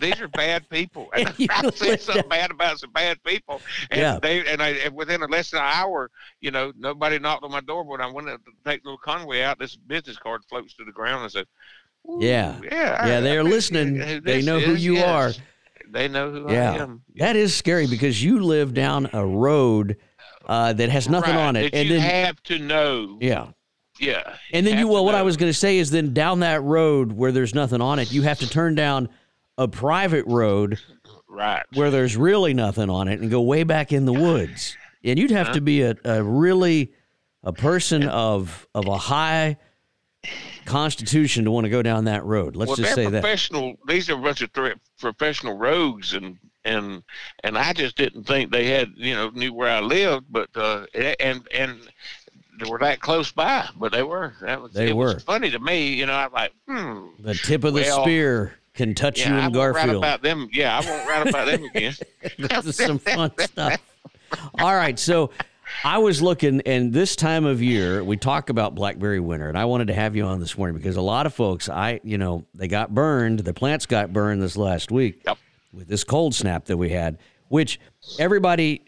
These 0.00 0.18
are 0.20 0.28
bad 0.28 0.68
people. 0.70 1.10
And 1.16 1.28
I 1.50 1.70
said 1.70 2.00
something 2.00 2.28
bad 2.28 2.50
about 2.50 2.80
some 2.80 2.90
bad 2.90 3.22
people. 3.22 3.60
And 3.90 4.00
Yeah. 4.00 4.18
they 4.20 4.44
and 4.46 4.60
I 4.62 4.70
and 4.70 4.94
within 4.94 5.22
a 5.22 5.26
less 5.26 5.50
than 5.50 5.60
an 5.60 5.70
hour, 5.72 6.10
you 6.40 6.50
know, 6.50 6.72
nobody 6.76 7.18
knocked 7.18 7.44
on 7.44 7.52
my 7.52 7.60
door. 7.60 7.84
But 7.84 8.00
I 8.00 8.10
went 8.10 8.26
to 8.26 8.38
take 8.64 8.82
little 8.84 8.98
Conway 8.98 9.42
out, 9.42 9.58
this 9.58 9.76
business 9.76 10.16
card 10.16 10.40
floats 10.48 10.74
to 10.76 10.84
the 10.84 10.90
ground 10.90 11.22
and 11.22 11.30
said, 11.30 11.46
Yeah. 12.18 12.58
yeah, 12.64 13.06
Yeah, 13.06 13.18
I- 13.18 13.20
they 13.20 13.32
I 13.32 13.36
are 13.36 13.44
listening. 13.44 14.22
They 14.24 14.40
know 14.42 14.58
who 14.58 14.74
you 14.74 14.94
Yes. 14.94 15.38
They 15.94 16.08
know 16.08 16.28
who 16.32 16.48
I 16.48 16.52
Yeah, 16.52 16.74
am. 16.82 17.02
that 17.16 17.36
is 17.36 17.54
scary 17.54 17.86
because 17.86 18.20
you 18.22 18.40
live 18.40 18.74
down 18.74 19.08
a 19.12 19.24
road 19.24 19.96
uh, 20.44 20.72
that 20.72 20.90
has 20.90 21.08
nothing 21.08 21.36
Right, 21.36 21.46
on 21.46 21.54
it, 21.56 21.72
and 21.72 21.88
you 21.88 21.94
then 21.94 22.02
have 22.02 22.42
to 22.42 22.58
know. 22.58 23.16
yeah, 23.20 23.50
Yeah. 24.00 24.34
and 24.52 24.66
then 24.66 24.76
you 24.76 24.88
well, 24.88 25.04
what 25.04 25.14
I 25.14 25.22
was 25.22 25.36
going 25.36 25.50
to 25.50 25.58
say 25.58 25.78
is 25.78 25.92
then 25.92 26.12
down 26.12 26.40
that 26.40 26.62
road 26.64 27.12
where 27.12 27.30
there's 27.30 27.54
nothing 27.54 27.80
on 27.80 28.00
it, 28.00 28.12
you 28.12 28.22
have 28.22 28.40
to 28.40 28.50
turn 28.50 28.74
down 28.74 29.08
a 29.56 29.68
private 29.68 30.26
road 30.26 30.80
right. 31.28 31.62
where 31.74 31.92
there's 31.92 32.16
really 32.16 32.54
nothing 32.54 32.90
on 32.90 33.06
it 33.06 33.20
and 33.20 33.30
go 33.30 33.40
way 33.40 33.62
back 33.62 33.92
in 33.92 34.04
the 34.04 34.12
woods, 34.12 34.76
and 35.04 35.16
you'd 35.16 35.30
have 35.30 35.52
to 35.52 35.60
be 35.60 35.82
a, 35.82 35.94
a 36.04 36.24
really 36.24 36.92
a 37.44 37.52
person 37.52 38.02
of 38.08 38.66
of 38.74 38.86
a 38.88 38.98
high 38.98 39.56
constitution 40.64 41.44
to 41.44 41.50
want 41.50 41.64
to 41.64 41.70
go 41.70 41.82
down 41.82 42.04
that 42.04 42.24
road. 42.24 42.56
Let's 42.56 42.70
well, 42.70 42.76
just 42.76 42.94
say 42.94 43.04
that. 43.04 43.22
professional. 43.22 43.74
These 43.86 44.10
are 44.10 44.14
a 44.14 44.22
bunch 44.22 44.42
of 44.42 44.52
professional 45.04 45.56
rogues, 45.56 46.14
and 46.14 46.38
and 46.64 47.02
and 47.44 47.56
I 47.58 47.72
just 47.72 47.96
didn't 47.96 48.24
think 48.24 48.50
they 48.50 48.66
had 48.66 48.92
you 48.96 49.14
know 49.14 49.30
knew 49.30 49.52
where 49.52 49.70
I 49.70 49.80
lived, 49.80 50.26
but 50.30 50.48
uh, 50.56 50.86
and 51.20 51.46
and 51.54 51.80
they 52.60 52.70
were 52.70 52.78
that 52.78 53.00
close 53.00 53.32
by, 53.32 53.68
but 53.76 53.92
they 53.92 54.02
were. 54.02 54.32
That 54.40 54.62
was 54.62 54.72
They 54.72 54.90
it 54.90 54.96
were. 54.96 55.14
was 55.14 55.22
funny 55.24 55.50
to 55.50 55.58
me. 55.58 55.92
You 55.94 56.06
know, 56.06 56.14
I'm 56.14 56.32
like, 56.32 56.52
hmm. 56.68 57.06
The 57.20 57.34
tip 57.34 57.64
of 57.64 57.74
the 57.74 57.82
Well, 57.82 58.02
spear 58.02 58.54
can 58.74 58.94
touch 58.94 59.18
Yeah, 59.20 59.30
you 59.30 59.34
I 59.34 59.38
in 59.46 59.52
write 59.52 59.72
Garfield. 59.72 59.96
about 59.96 60.22
them. 60.22 60.48
Yeah, 60.52 60.78
I 60.78 60.88
won't 60.88 61.08
write 61.08 61.28
about 61.28 61.46
them 61.46 61.64
again. 61.64 61.94
this 62.38 62.66
is 62.66 62.76
some 62.76 62.98
fun 62.98 63.32
stuff. 63.40 63.80
All 64.58 64.74
right, 64.74 64.98
so 64.98 65.30
I 65.82 65.98
was 65.98 66.22
looking, 66.22 66.60
and 66.66 66.92
this 66.92 67.16
time 67.16 67.44
of 67.44 67.62
year 67.62 68.04
we 68.04 68.16
talk 68.16 68.48
about 68.50 68.74
blackberry 68.74 69.20
winter, 69.20 69.48
and 69.48 69.58
I 69.58 69.64
wanted 69.64 69.88
to 69.88 69.94
have 69.94 70.14
you 70.14 70.24
on 70.24 70.40
this 70.40 70.56
morning 70.56 70.76
because 70.76 70.96
a 70.96 71.00
lot 71.02 71.26
of 71.26 71.34
folks, 71.34 71.68
I 71.68 72.00
you 72.04 72.18
know, 72.18 72.46
they 72.54 72.68
got 72.68 72.94
burned. 72.94 73.40
The 73.40 73.54
plants 73.54 73.86
got 73.86 74.12
burned 74.12 74.40
this 74.42 74.56
last 74.56 74.90
week 74.92 75.22
Yep. 75.26 75.38
with 75.72 75.88
this 75.88 76.04
cold 76.04 76.34
snap 76.34 76.66
that 76.66 76.76
we 76.76 76.90
had, 76.90 77.18
which 77.48 77.80
everybody 78.18 78.82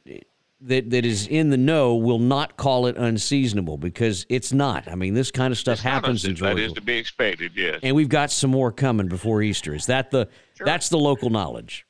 that 0.63 0.91
that 0.91 1.05
is 1.05 1.27
in 1.27 1.51
the 1.51 1.57
know 1.57 1.97
will 1.97 2.19
not 2.19 2.57
call 2.57 2.87
it 2.87 2.97
unseasonable 2.97 3.77
because 3.77 4.25
it's 4.29 4.53
not. 4.53 4.89
I 4.89 4.95
mean, 4.95 5.13
this 5.15 5.31
kind 5.31 5.53
of 5.53 5.59
stuff 5.59 5.75
It's 5.75 5.83
happens 5.83 6.25
in 6.25 6.35
Georgia 6.35 6.63
is 6.65 6.73
to 6.75 6.81
be 6.81 6.97
expected. 6.97 7.53
Yes. 7.57 7.81
and 7.83 7.95
we've 7.97 8.09
got 8.09 8.31
some 8.31 8.51
more 8.51 8.73
coming 8.73 9.09
before 9.09 9.43
Easter. 9.43 9.75
Is 9.75 9.87
that 9.87 10.11
the 10.11 10.29
that's 10.59 10.89
the 10.89 10.99
local 10.99 11.31
knowledge? 11.31 11.85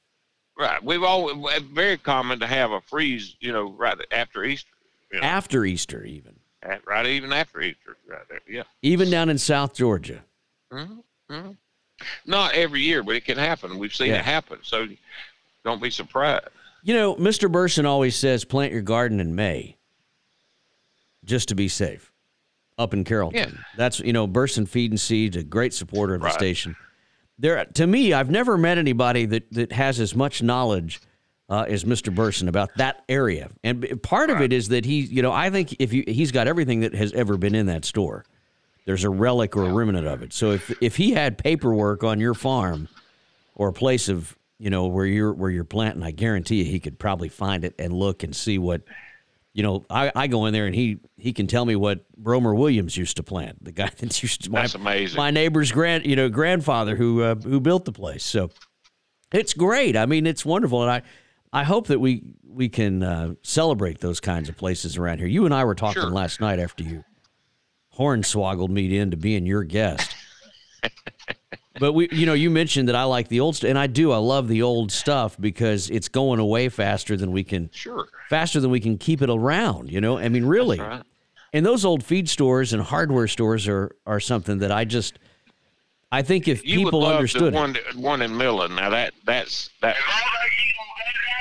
Right. 0.59 0.83
We've 0.83 1.03
all 1.03 1.51
very 1.73 1.99
common 1.99 2.41
to 2.41 2.47
have 2.47 2.71
a 2.73 2.81
freeze. 2.81 3.37
You 3.41 3.53
know, 3.53 3.71
right 3.73 3.97
after 4.11 4.43
Easter. 4.43 4.71
Know, 5.13 5.21
After 5.21 5.65
Easter, 5.65 6.03
even 6.05 6.37
at- 6.63 6.87
right 6.87 7.07
even 7.07 7.33
after 7.33 7.61
Easter. 7.61 7.97
Right 8.09 8.21
there. 8.29 8.41
Yeah. 8.49 8.63
even 8.83 9.11
down 9.11 9.29
in 9.29 9.39
South 9.39 9.75
Georgia. 9.75 10.25
Mm-hmm, 10.73 10.95
mm-hmm. 11.35 11.51
Not 12.27 12.55
every 12.55 12.81
year, 12.83 13.03
but 13.03 13.15
it 13.17 13.25
can 13.25 13.39
happen. 13.39 13.79
We've 13.79 13.95
seen 13.95 14.09
Yeah. 14.09 14.19
it 14.19 14.25
happen. 14.25 14.59
So 14.63 14.87
don't 15.65 15.81
be 15.81 15.91
surprised. 15.91 16.49
You 16.83 16.95
know, 16.95 17.15
Mr. 17.17 17.51
Burson 17.51 17.87
always 17.87 18.15
says 18.17 18.45
plant 18.45 18.73
your 18.73 18.83
garden 18.83 19.19
in 19.21 19.35
May, 19.35 19.77
just 21.25 21.49
to 21.49 21.55
be 21.55 21.69
safe. 21.69 22.13
Up 22.79 22.93
in 22.93 23.05
Carrollton, 23.05 23.39
Yeah. 23.57 23.63
that's 23.79 24.01
you 24.01 24.13
know 24.13 24.27
Burson 24.27 24.67
Feed 24.67 24.91
and 24.91 25.01
Seed, 25.01 25.35
a 25.35 25.43
great 25.43 25.73
supporter 25.73 26.15
of 26.15 26.21
the 26.21 26.29
station. 26.31 26.77
There, 27.39 27.65
to 27.65 27.87
me, 27.87 28.13
I've 28.13 28.29
never 28.31 28.59
met 28.59 28.77
anybody 28.77 29.25
that 29.27 29.51
that 29.53 29.73
has 29.73 29.99
as 29.99 30.15
much 30.15 30.43
knowledge 30.43 31.01
uh, 31.49 31.65
as 31.69 31.85
Mr. 31.85 32.15
Burson 32.15 32.49
about 32.49 32.71
that 32.77 33.05
area. 33.09 33.51
And 33.63 34.03
part 34.03 34.31
of 34.31 34.41
it 34.41 34.53
is 34.53 34.69
that 34.69 34.85
he, 34.85 35.01
you 35.01 35.23
know, 35.23 35.33
I 35.33 35.51
think 35.51 35.77
if 35.79 35.93
you 35.93 36.05
he's 36.07 36.33
got 36.33 36.49
everything 36.49 36.81
that 36.81 36.95
has 36.95 37.13
ever 37.13 37.37
been 37.37 37.55
in 37.55 37.67
that 37.67 37.85
store. 37.85 38.25
There's 38.85 39.03
a 39.03 39.11
relic 39.11 39.57
or 39.57 39.65
a 39.65 39.73
remnant 39.73 40.07
of 40.07 40.23
it. 40.23 40.33
So 40.33 40.53
if 40.53 40.73
if 40.81 40.97
he 40.97 41.13
had 41.13 41.39
paperwork 41.39 42.05
on 42.05 42.21
your 42.21 42.35
farm 42.35 42.89
or 43.57 43.69
a 43.69 43.73
place 43.73 44.09
of 44.09 44.37
you 44.59 44.71
know 44.71 44.87
where 44.87 45.07
you're 45.07 45.33
where 45.33 45.51
you're 45.51 45.65
planting, 45.65 46.05
I 46.05 46.13
guarantee 46.13 46.63
you 46.63 46.65
he 46.67 46.79
could 46.79 46.99
probably 46.99 47.29
find 47.29 47.65
it 47.65 47.75
and 47.81 47.93
look 47.93 48.23
and 48.23 48.35
see 48.35 48.59
what 48.59 48.83
you 49.55 49.63
know, 49.63 49.87
I, 49.89 50.13
I 50.15 50.27
go 50.27 50.45
in 50.45 50.53
there 50.53 50.67
and 50.67 50.75
he 50.75 50.99
he 51.17 51.33
can 51.33 51.47
tell 51.47 51.65
me 51.65 51.77
what 51.77 52.05
Bromer 52.23 52.55
Williams 52.55 52.95
used 52.95 53.17
to 53.17 53.23
plant. 53.23 53.65
The 53.65 53.73
guy 53.73 53.91
that 53.99 54.23
used 54.23 54.45
to 54.45 54.51
my, 54.51 54.61
That's 54.61 54.75
amazing. 54.75 55.17
my 55.17 55.31
neighbor's 55.31 55.73
grand 55.73 56.05
you 56.05 56.15
know 56.15 56.29
grandfather 56.29 56.95
who 56.95 57.23
uh, 57.23 57.35
who 57.37 57.59
built 57.59 57.87
the 57.87 57.93
place. 57.93 58.23
So 58.23 58.51
it's 59.33 59.55
great. 59.55 59.97
I 59.97 60.07
mean, 60.07 60.27
it's 60.27 60.45
wonderful, 60.45 60.83
and 60.83 60.91
I 60.91 61.03
I 61.57 61.65
hope 61.65 61.87
that 61.87 61.99
we 61.99 62.23
we 62.47 62.69
can 62.69 63.03
uh, 63.03 63.35
celebrate 63.43 64.01
those 64.01 64.21
kinds 64.21 64.49
of 64.49 64.57
places 64.57 64.97
around 64.97 65.19
here. 65.19 65.27
You 65.27 65.45
and 65.47 65.55
I 65.55 65.65
were 65.65 65.75
talking 65.75 66.03
Sure. 66.03 66.11
last 66.11 66.41
night 66.41 66.59
after 66.59 66.85
you 66.85 67.05
hornswoggled 67.99 68.69
me 68.69 68.97
into 68.99 69.17
being 69.17 69.47
your 69.47 69.65
guest. 69.65 70.15
but 71.81 71.93
we, 71.93 72.09
you 72.13 72.27
know, 72.27 72.35
you 72.35 72.51
mentioned 72.51 72.89
that 72.89 72.97
I 72.97 73.05
like 73.05 73.29
the 73.29 73.41
old 73.41 73.57
stuff, 73.57 73.69
and 73.71 73.79
I 73.79 73.87
do. 73.87 74.13
I 74.13 74.19
love 74.19 74.49
the 74.49 74.63
old 74.63 74.93
stuff 74.93 75.37
because 75.41 75.91
it's 75.91 76.09
going 76.09 76.41
away 76.41 76.69
faster 76.69 77.17
than 77.17 77.33
we 77.33 77.45
can 77.45 77.71
Sure. 77.73 78.07
faster 78.29 78.61
than 78.61 78.71
we 78.71 78.81
can 78.81 78.99
keep 78.99 79.23
it 79.23 79.31
around. 79.31 79.91
You 79.91 80.01
know, 80.01 80.19
I 80.19 80.29
mean, 80.29 80.45
really. 80.45 80.79
Right. 80.79 81.03
And 81.53 81.65
those 81.65 81.85
old 81.85 82.05
feed 82.05 82.29
stores 82.29 82.73
and 82.73 82.83
hardware 82.83 83.29
stores 83.29 83.67
are 83.69 83.97
are 84.07 84.21
something 84.21 84.59
that 84.59 84.71
I 84.73 84.85
just, 84.85 85.19
I 86.13 86.23
think 86.23 86.49
if 86.49 86.65
You 86.65 86.85
people 86.85 87.05
understood 87.07 87.43
the 87.43 87.47
it, 87.49 87.55
one, 87.55 87.77
one 87.97 88.23
in 88.23 88.37
Millen. 88.37 88.75
Now 88.75 88.91
that 88.91 89.13
that's 89.25 89.71
that. 89.83 89.97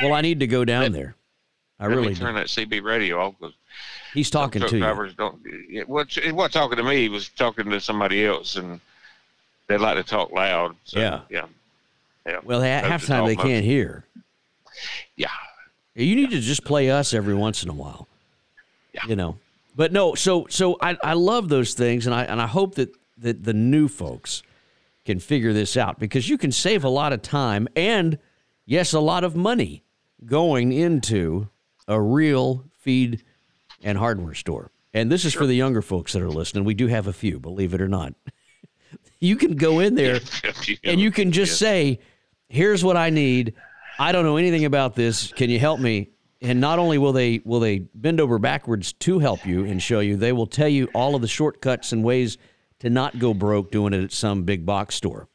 well, 0.02 0.14
I 0.14 0.22
need 0.22 0.40
to 0.40 0.48
go 0.48 0.66
down 0.66 0.92
there. 0.92 1.16
I 1.80 1.86
really 1.86 2.10
me 2.10 2.14
do. 2.14 2.22
turn 2.22 2.36
that 2.36 2.48
CB 2.48 2.84
radio 2.84 3.20
off 3.22 3.36
because 3.40 3.54
He's 4.14 4.30
talking 4.30 4.62
to 4.62 4.76
you. 4.76 4.80
drivers 4.82 5.14
don't. 5.14 5.40
Yeah, 5.70 5.84
well, 5.88 6.06
wasn't 6.34 6.54
talking 6.54 6.78
to 6.78 6.84
me. 6.84 6.98
He 7.02 7.10
was 7.10 7.28
talking 7.30 7.70
to 7.70 7.80
somebody 7.82 8.26
else, 8.26 8.56
and 8.56 8.80
they 9.68 9.78
like 9.78 9.98
to 9.98 10.04
talk 10.04 10.32
loud. 10.32 10.76
So, 10.86 11.00
Yeah. 11.00 11.20
yeah, 11.30 11.46
yeah. 12.26 12.40
Well, 12.44 12.62
ha- 12.62 12.88
half 12.88 13.06
time 13.06 13.26
they 13.26 13.36
can't 13.36 13.66
hear. 13.66 14.06
Yeah, 15.18 15.28
You 15.96 16.16
need 16.16 16.32
to 16.32 16.40
just 16.40 16.64
play 16.64 16.90
us 16.90 17.14
every 17.14 17.34
once 17.36 17.62
in 17.64 17.70
a 17.70 17.74
while. 17.74 18.08
Yeah. 18.94 19.02
You 19.08 19.16
know. 19.18 19.38
But 19.76 19.92
no, 19.92 20.16
so 20.16 20.48
so 20.50 20.78
I, 20.82 20.98
I 21.04 21.14
love 21.14 21.50
those 21.50 21.74
things 21.74 22.06
and 22.06 22.16
I 22.16 22.24
and 22.24 22.42
I 22.42 22.48
hope 22.48 22.76
that, 22.76 22.94
that 23.18 23.44
the 23.44 23.54
new 23.54 23.88
folks 23.90 24.44
can 25.06 25.20
figure 25.20 25.54
this 25.54 25.78
out 25.78 26.00
because 26.00 26.28
you 26.28 26.38
can 26.38 26.52
save 26.52 26.84
a 26.84 26.90
lot 26.90 27.14
of 27.14 27.22
time 27.22 27.68
and 27.76 28.18
yes, 28.66 28.94
a 28.94 29.00
lot 29.00 29.24
of 29.24 29.36
money 29.36 29.84
going 30.26 30.74
into 30.74 31.48
a 31.88 32.02
real 32.02 32.66
feed 32.80 33.24
and 33.84 33.98
hardware 33.98 34.34
store. 34.34 34.72
And 34.94 35.12
this 35.12 35.26
is 35.26 35.34
for 35.34 35.46
the 35.46 35.56
younger 35.56 35.82
folks 35.82 36.14
that 36.14 36.22
are 36.22 36.30
listening. 36.30 36.64
We 36.64 36.74
do 36.74 36.88
have 36.88 37.08
a 37.08 37.14
few, 37.14 37.40
believe 37.40 37.74
it 37.74 37.82
or 37.82 37.88
not. 37.88 38.14
you 39.20 39.36
can 39.36 39.56
go 39.56 39.80
in 39.80 39.96
there 39.96 40.22
and 40.84 41.00
you 41.00 41.12
can 41.12 41.32
just 41.32 41.60
say, 41.60 42.00
"Here's 42.48 42.84
what 42.84 42.98
I 42.98 43.10
need. 43.10 43.54
I 44.00 44.12
don't 44.12 44.26
know 44.26 44.38
anything 44.38 44.66
about 44.66 44.96
this. 44.96 45.32
Can 45.34 45.50
you 45.50 45.60
help 45.60 45.80
me?" 45.80 46.10
And 46.42 46.62
not 46.62 46.80
only 46.80 46.98
will 46.98 47.12
they 47.12 47.42
will 47.44 47.60
they 47.60 47.80
bend 47.80 48.22
over 48.22 48.40
backwards 48.40 48.94
to 48.94 49.20
help 49.20 49.46
you 49.46 49.66
and 49.66 49.82
show 49.82 50.00
you, 50.00 50.16
they 50.16 50.32
will 50.32 50.48
tell 50.48 50.70
you 50.70 50.88
all 50.94 51.14
of 51.14 51.22
the 51.22 51.28
shortcuts 51.28 51.92
and 51.92 52.04
ways 52.04 52.38
to 52.80 52.90
not 52.90 53.18
go 53.20 53.34
broke 53.34 53.72
doing 53.72 53.94
it 53.94 54.04
at 54.04 54.12
some 54.12 54.44
big 54.44 54.66
box 54.66 54.96
store. 54.96 55.28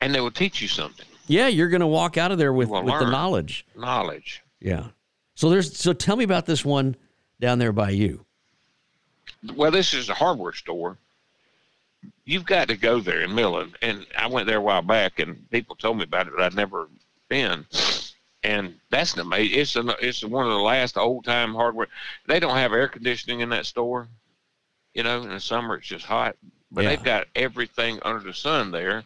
and 0.00 0.14
they 0.14 0.20
will 0.20 0.30
teach 0.30 0.60
you 0.60 0.68
something, 0.68 1.06
Yeah, 1.26 1.48
you're 1.48 1.68
going 1.68 1.80
to 1.80 1.86
walk 1.86 2.16
out 2.18 2.32
of 2.32 2.38
there 2.38 2.52
with 2.52 2.68
with 2.68 2.84
the 2.84 3.10
knowledge. 3.10 3.64
knowledge. 3.76 4.42
Yeah. 4.60 4.88
So 5.34 5.48
there's 5.50 5.76
so 5.78 5.92
tell 5.92 6.16
me 6.16 6.24
about 6.24 6.46
this 6.46 6.64
one 6.64 6.96
down 7.40 7.58
there 7.58 7.72
by 7.72 7.90
you. 7.90 8.24
Well, 9.54 9.70
this 9.70 9.92
is 9.94 10.08
a 10.08 10.14
hardware 10.14 10.52
store. 10.54 10.98
You've 12.24 12.46
got 12.46 12.68
to 12.68 12.76
go 12.76 13.00
there 13.00 13.20
in 13.22 13.34
Millen, 13.34 13.74
and 13.82 14.06
I 14.18 14.26
went 14.26 14.46
there 14.46 14.58
a 14.58 14.62
while 14.62 14.82
back, 14.82 15.18
and 15.18 15.48
people 15.50 15.76
told 15.76 15.98
me 15.98 16.04
about 16.04 16.26
it, 16.26 16.32
but 16.36 16.42
I'd 16.42 16.54
never 16.54 16.88
been. 17.28 17.64
And 18.42 18.74
that's 18.90 19.12
the. 19.12 19.24
It's 19.34 19.76
an, 19.76 19.90
it's 20.00 20.24
one 20.24 20.46
of 20.46 20.52
the 20.52 20.58
last 20.58 20.96
old 20.96 21.24
time 21.24 21.54
hardware. 21.54 21.88
They 22.26 22.38
don't 22.40 22.56
have 22.56 22.72
air 22.72 22.88
conditioning 22.88 23.40
in 23.40 23.48
that 23.50 23.66
store. 23.66 24.08
You 24.96 25.02
know, 25.02 25.20
in 25.20 25.28
the 25.28 25.40
summer 25.40 25.76
it's 25.76 25.86
just 25.86 26.06
hot, 26.06 26.36
but 26.72 26.82
Yeah. 26.84 26.88
they've 26.88 27.02
got 27.02 27.26
everything 27.36 27.98
under 28.02 28.20
the 28.20 28.32
sun 28.32 28.70
there, 28.70 29.04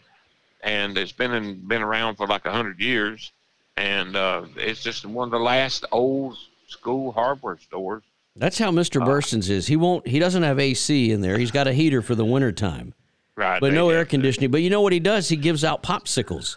and 0.63 0.97
it's 0.97 1.11
been 1.11 1.33
in, 1.35 1.67
been 1.67 1.83
around 1.83 2.15
for 2.15 2.29
like 2.29 2.47
a 2.47 2.53
hundred 2.53 2.79
years, 2.79 3.33
and 3.77 4.15
uh, 4.15 4.45
it's 4.57 4.85
just 4.85 5.05
one 5.05 5.27
of 5.27 5.33
the 5.33 5.41
last 5.41 5.85
old 5.91 6.39
school 6.69 7.11
hardware 7.11 7.59
stores. 7.59 8.05
That's 8.37 8.57
how 8.57 8.71
Mr. 8.71 9.03
Uh, 9.03 9.05
Burson's 9.05 9.51
is. 9.51 9.67
He 9.67 9.75
won't 9.75 10.07
he 10.07 10.21
doesn't 10.21 10.45
have 10.45 10.61
AC 10.61 11.11
in 11.11 11.23
there. 11.23 11.37
He's 11.37 11.51
got 11.51 11.67
a 11.67 11.73
heater 11.73 12.03
for 12.03 12.15
the 12.15 12.25
winter 12.25 12.53
time. 12.53 12.95
Right, 13.35 13.61
But 13.61 13.73
no 13.73 13.89
air 13.91 14.05
conditioning. 14.05 14.53
But 14.53 14.63
you 14.63 14.71
know 14.71 14.83
what 14.83 14.93
he 14.93 15.01
does? 15.01 15.29
He 15.29 15.35
gives 15.37 15.65
out 15.65 15.83
popsicles. 15.83 16.57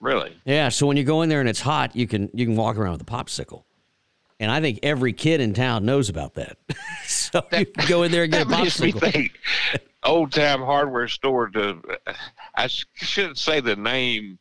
Really? 0.00 0.36
Yeah, 0.44 0.68
so 0.68 0.86
when 0.86 0.98
you 0.98 1.04
go 1.04 1.22
in 1.22 1.30
there 1.30 1.40
and 1.40 1.48
it's 1.48 1.60
hot, 1.62 1.96
you 1.96 2.06
can 2.06 2.28
you 2.34 2.44
can 2.44 2.54
walk 2.54 2.76
around 2.76 2.92
with 2.92 3.00
a 3.00 3.04
popsicle. 3.04 3.62
And 4.38 4.50
I 4.50 4.60
think 4.60 4.80
every 4.82 5.12
kid 5.12 5.40
in 5.40 5.54
town 5.54 5.86
knows 5.86 6.08
about 6.08 6.34
that. 6.34 6.58
so 7.06 7.42
you 7.52 7.66
can 7.66 7.88
go 7.88 8.02
in 8.02 8.12
there 8.12 8.24
and 8.24 8.32
get 8.32 8.46
a 8.46 8.50
that 8.50 8.62
makes 8.62 8.80
me 8.80 8.92
popsicle. 8.92 9.12
think 9.12 9.38
old 10.06 10.32
time 10.32 10.60
hardware 10.60 11.08
store 11.08 11.48
to 11.48 11.80
i 12.54 12.66
sh- 12.66 12.86
shouldn't 12.94 13.38
say 13.38 13.60
the 13.60 13.76
name 13.76 14.38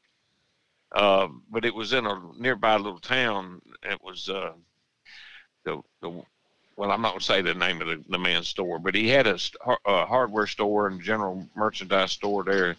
uh, 0.94 1.28
but 1.52 1.66
it 1.66 1.76
was 1.76 1.92
in 1.92 2.06
a 2.06 2.22
nearby 2.38 2.78
little 2.78 3.00
town 3.00 3.62
it 3.84 4.02
was 4.02 4.30
uh, 4.30 4.54
the, 5.66 5.82
the 6.02 6.10
well 6.78 6.92
i'm 6.92 7.02
not 7.02 7.10
going 7.10 7.20
to 7.20 7.26
say 7.26 7.42
the 7.42 7.54
name 7.54 7.82
of 7.82 7.88
the, 7.88 8.04
the 8.10 8.18
man's 8.18 8.48
store 8.48 8.80
but 8.80 8.96
he 8.96 9.08
had 9.10 9.28
a, 9.28 9.38
a 9.86 10.06
hardware 10.06 10.48
store 10.48 10.88
and 10.88 11.02
general 11.02 11.48
merchandise 11.56 12.12
store 12.12 12.44
there 12.44 12.76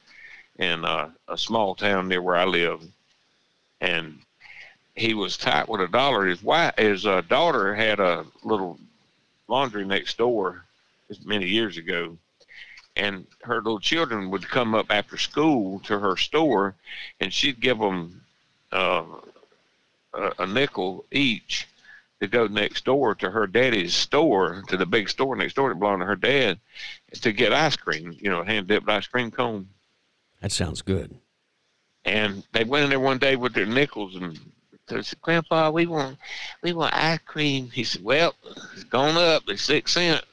in 0.58 0.84
uh, 0.84 1.10
a 1.28 1.36
small 1.36 1.74
town 1.74 2.08
near 2.08 2.22
where 2.22 2.36
i 2.36 2.44
live 2.44 2.80
and 3.80 4.18
he 4.96 5.14
was 5.14 5.36
tight 5.36 5.68
with 5.68 5.80
a 5.80 5.88
dollar. 5.88 6.26
His 6.26 6.42
wife 6.42 6.74
his 6.76 7.06
uh, 7.06 7.20
daughter 7.22 7.74
had 7.74 8.00
a 8.00 8.24
little 8.42 8.78
laundry 9.46 9.84
next 9.84 10.18
door 10.18 10.64
many 11.24 11.46
years 11.46 11.76
ago. 11.76 12.16
And 12.96 13.26
her 13.42 13.56
little 13.56 13.78
children 13.78 14.30
would 14.30 14.48
come 14.48 14.74
up 14.74 14.86
after 14.90 15.18
school 15.18 15.80
to 15.80 15.98
her 15.98 16.16
store 16.16 16.74
and 17.20 17.30
she'd 17.32 17.60
give 17.60 17.78
them 17.78 18.22
uh, 18.72 19.04
a, 20.14 20.32
a 20.38 20.46
nickel 20.46 21.04
each 21.12 21.68
to 22.20 22.26
go 22.26 22.46
next 22.46 22.86
door 22.86 23.14
to 23.16 23.30
her 23.30 23.46
daddy's 23.46 23.94
store 23.94 24.64
to 24.68 24.78
the 24.78 24.86
big 24.86 25.10
store 25.10 25.36
next 25.36 25.54
door 25.54 25.68
that 25.68 25.78
belonged 25.78 26.00
to 26.00 26.06
her 26.06 26.16
dad 26.16 26.58
to 27.20 27.32
get 27.32 27.52
ice 27.52 27.76
cream 27.76 28.16
you 28.18 28.30
know 28.30 28.42
hand 28.42 28.66
dipped 28.66 28.88
ice 28.88 29.06
cream 29.06 29.30
cone. 29.30 29.68
That 30.40 30.52
sounds 30.52 30.80
good. 30.80 31.14
and 32.06 32.42
they 32.52 32.64
went 32.64 32.84
in 32.84 32.90
there 32.90 33.00
one 33.00 33.18
day 33.18 33.36
with 33.36 33.52
their 33.52 33.66
nickels 33.66 34.16
and 34.16 34.38
said, 34.88 35.20
Grandpa, 35.20 35.70
we 35.70 35.86
want 35.86 36.18
we 36.62 36.72
want 36.72 36.94
ice 36.94 37.20
cream. 37.24 37.70
He 37.70 37.84
said, 37.84 38.04
Well, 38.04 38.34
it's 38.72 38.84
gone 38.84 39.16
up, 39.16 39.44
it's 39.48 39.62
six 39.62 39.92
cents. 39.92 40.24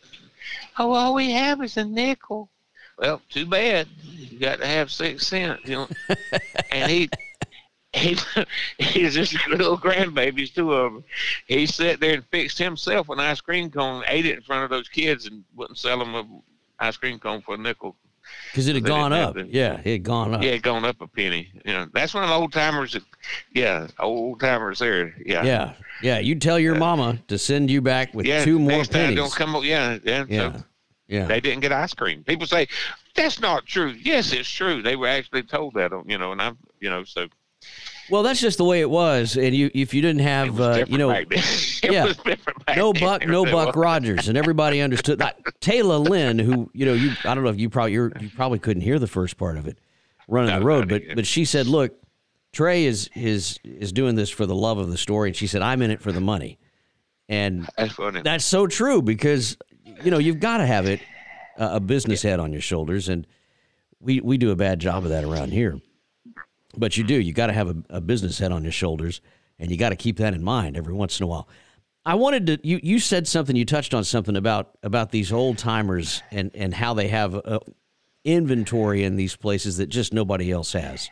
Oh, 0.78 0.92
all 0.92 1.14
we 1.14 1.32
have 1.32 1.62
is 1.64 1.78
a 1.78 1.86
nickel. 1.86 2.50
Well, 2.98 3.22
too 3.30 3.46
bad. 3.46 3.88
You 4.04 4.40
got 4.40 4.60
to 4.60 4.68
have 4.68 4.92
six 4.92 5.28
cents, 5.28 5.62
you 5.66 5.76
know. 5.76 5.88
and 6.72 6.92
he 6.92 7.10
he 7.94 8.18
he's 8.78 9.14
just 9.14 9.48
little 9.48 9.78
grandbabies, 9.78 10.54
two 10.54 10.74
of 10.74 10.94
them. 10.94 11.04
He 11.48 11.66
sat 11.66 12.00
there 12.00 12.16
and 12.16 12.26
fixed 12.26 12.58
himself 12.58 13.10
an 13.10 13.20
ice 13.20 13.42
cream 13.42 13.70
cone, 13.70 14.04
ate 14.08 14.26
it 14.26 14.38
in 14.38 14.42
front 14.42 14.64
of 14.64 14.70
those 14.70 14.90
kids, 14.90 15.26
and 15.26 15.44
wouldn't 15.56 15.78
sell 15.78 16.00
them 16.00 16.16
a 16.16 16.26
ice 16.80 16.98
cream 16.98 17.20
cone 17.20 17.42
for 17.42 17.56
a 17.56 17.58
nickel. 17.58 17.96
Because 18.52 18.68
it 18.68 18.76
had 18.76 18.84
gone 18.86 19.14
up. 19.14 19.36
Yeah, 19.48 19.80
it 19.84 19.92
had 19.92 20.04
gone 20.04 20.34
up. 20.36 20.44
Yeah, 20.44 20.52
it 20.52 20.62
gone 20.62 20.86
up 20.86 21.02
a 21.02 21.08
penny. 21.08 21.52
You 21.66 21.74
know, 21.74 21.88
that's 21.94 22.14
one 22.14 22.24
of 22.24 22.30
the 22.30 22.36
old 22.36 22.54
timers. 22.54 22.94
That, 22.94 23.04
yeah, 23.54 23.88
old 24.00 24.40
timers 24.40 24.80
there. 24.80 25.16
Yeah. 25.26 25.44
Yeah. 25.44 25.74
Yeah. 26.02 26.20
You 26.20 26.36
tell 26.36 26.60
your 26.60 26.76
mama 26.76 27.18
to 27.30 27.38
send 27.38 27.72
you 27.72 27.82
back 27.82 28.14
with 28.14 28.26
Yeah, 28.28 28.44
two 28.44 28.60
more 28.60 28.72
next 28.74 28.90
time 28.90 29.02
pennies. 29.06 29.18
don't 29.18 29.34
come. 29.34 29.64
Yeah, 29.64 29.98
yeah. 30.04 30.26
yeah. 30.30 30.54
So 30.54 30.64
Yeah. 31.08 31.26
they 31.26 31.40
didn't 31.42 31.62
get 31.62 31.72
ice 31.72 31.94
cream. 31.94 32.24
People 32.24 32.46
say 32.46 32.68
that's 33.16 33.40
not 33.40 33.66
true. 33.66 33.96
Yes, 34.02 34.32
it's 34.34 34.50
true. 34.50 34.82
They 34.84 34.96
were 34.96 35.08
actually 35.08 35.44
told 35.44 35.74
that. 35.74 35.92
You 36.06 36.18
know, 36.20 36.32
and 36.32 36.42
I'm, 36.42 36.58
you 36.80 36.90
know, 36.92 37.04
so 37.04 37.28
Well, 38.10 38.24
that's 38.24 38.40
just 38.42 38.58
the 38.58 38.66
way 38.66 38.82
it 38.82 38.90
was. 38.90 39.38
And 39.38 39.56
you, 39.56 39.72
if 39.74 39.94
you 39.94 40.02
didn't 40.02 40.22
have, 40.22 40.60
uh, 40.60 40.86
you 40.88 40.98
know, 40.98 41.10
it 41.32 41.84
yeah. 41.84 42.06
was 42.06 42.18
different 42.18 42.66
back 42.66 42.78
no. 42.78 42.94
Buck, 42.94 43.24
It 43.24 43.30
no 43.30 43.46
Buck. 43.46 43.76
Rogers, 43.76 44.28
and 44.28 44.38
everybody 44.38 44.82
understood 44.82 45.20
that. 45.20 45.40
Taylor 45.62 45.98
Lynn, 45.98 46.38
who 46.40 46.70
you 46.74 46.86
know, 46.86 46.94
you 46.94 47.12
I 47.24 47.34
don't 47.34 47.44
know 47.44 47.50
if 47.50 47.60
you 47.60 47.70
probably 47.70 47.94
you're, 47.94 48.12
you 48.20 48.30
probably 48.36 48.60
couldn't 48.60 48.82
hear 48.82 49.00
the 49.00 49.08
first 49.08 49.38
part 49.38 49.58
of 49.58 49.68
it, 49.68 49.80
running 50.28 50.50
No, 50.52 50.60
the 50.60 50.66
road, 50.66 50.90
but 50.90 51.04
yeah. 51.06 51.14
but 51.16 51.26
she 51.26 51.46
said, 51.46 51.68
look, 51.68 51.94
Trey 52.52 52.86
is 52.86 53.10
is 53.16 53.58
is 53.64 53.92
doing 53.94 54.16
this 54.16 54.30
for 54.30 54.46
the 54.46 54.56
love 54.56 54.78
of 54.78 54.90
the 54.92 54.98
story, 54.98 55.30
and 55.30 55.36
she 55.36 55.48
said, 55.48 55.62
I'm 55.62 55.82
in 55.82 55.90
it 55.92 56.02
for 56.02 56.12
the 56.12 56.22
money, 56.22 56.60
and 57.30 57.68
That's 57.78 57.96
that's 58.24 58.46
so 58.46 58.68
true 58.68 59.02
because 59.02 59.58
you 60.04 60.12
know 60.12 60.18
you've 60.18 60.40
got 60.40 60.58
to 60.58 60.66
have 60.66 60.86
it 60.88 61.00
uh, 61.58 61.70
a 61.74 61.80
business 61.80 62.22
head 62.22 62.40
on 62.40 62.52
your 62.52 62.62
shoulders, 62.62 63.08
and 63.10 63.26
we 64.00 64.20
we 64.20 64.38
do 64.38 64.52
a 64.52 64.56
bad 64.56 64.80
job 64.80 65.04
of 65.04 65.10
that 65.10 65.24
around 65.24 65.52
here. 65.54 65.80
But 66.76 66.98
you 66.98 67.04
do. 67.04 67.16
You 67.16 67.34
got 67.34 67.48
to 67.48 67.54
have 67.54 67.70
a, 67.70 67.76
a 67.90 68.02
business 68.02 68.40
head 68.40 68.52
on 68.52 68.64
your 68.64 68.72
shoulders, 68.72 69.22
and 69.60 69.70
you 69.70 69.78
got 69.78 69.90
to 69.90 69.96
keep 69.96 70.18
that 70.18 70.34
in 70.34 70.44
mind 70.44 70.76
every 70.76 70.94
once 70.94 71.20
in 71.20 71.24
a 71.24 71.28
while. 71.28 71.48
I 72.06 72.16
wanted 72.16 72.48
to. 72.48 72.68
You 72.68 72.80
you 72.84 73.00
said 73.00 73.28
something. 73.28 73.56
You 73.56 73.66
touched 73.66 73.94
on 73.94 74.04
something 74.04 74.36
about 74.36 74.78
about 74.84 75.12
these 75.12 75.32
old 75.32 75.58
timers 75.58 76.22
and 76.32 76.52
and 76.54 76.74
how 76.74 76.94
they 76.94 77.08
have 77.08 77.36
uh 77.36 77.60
inventory 78.26 79.04
in 79.04 79.16
these 79.16 79.36
places 79.36 79.78
that 79.78 79.88
just 79.88 80.14
nobody 80.14 80.52
else 80.52 80.74
has. 80.74 81.10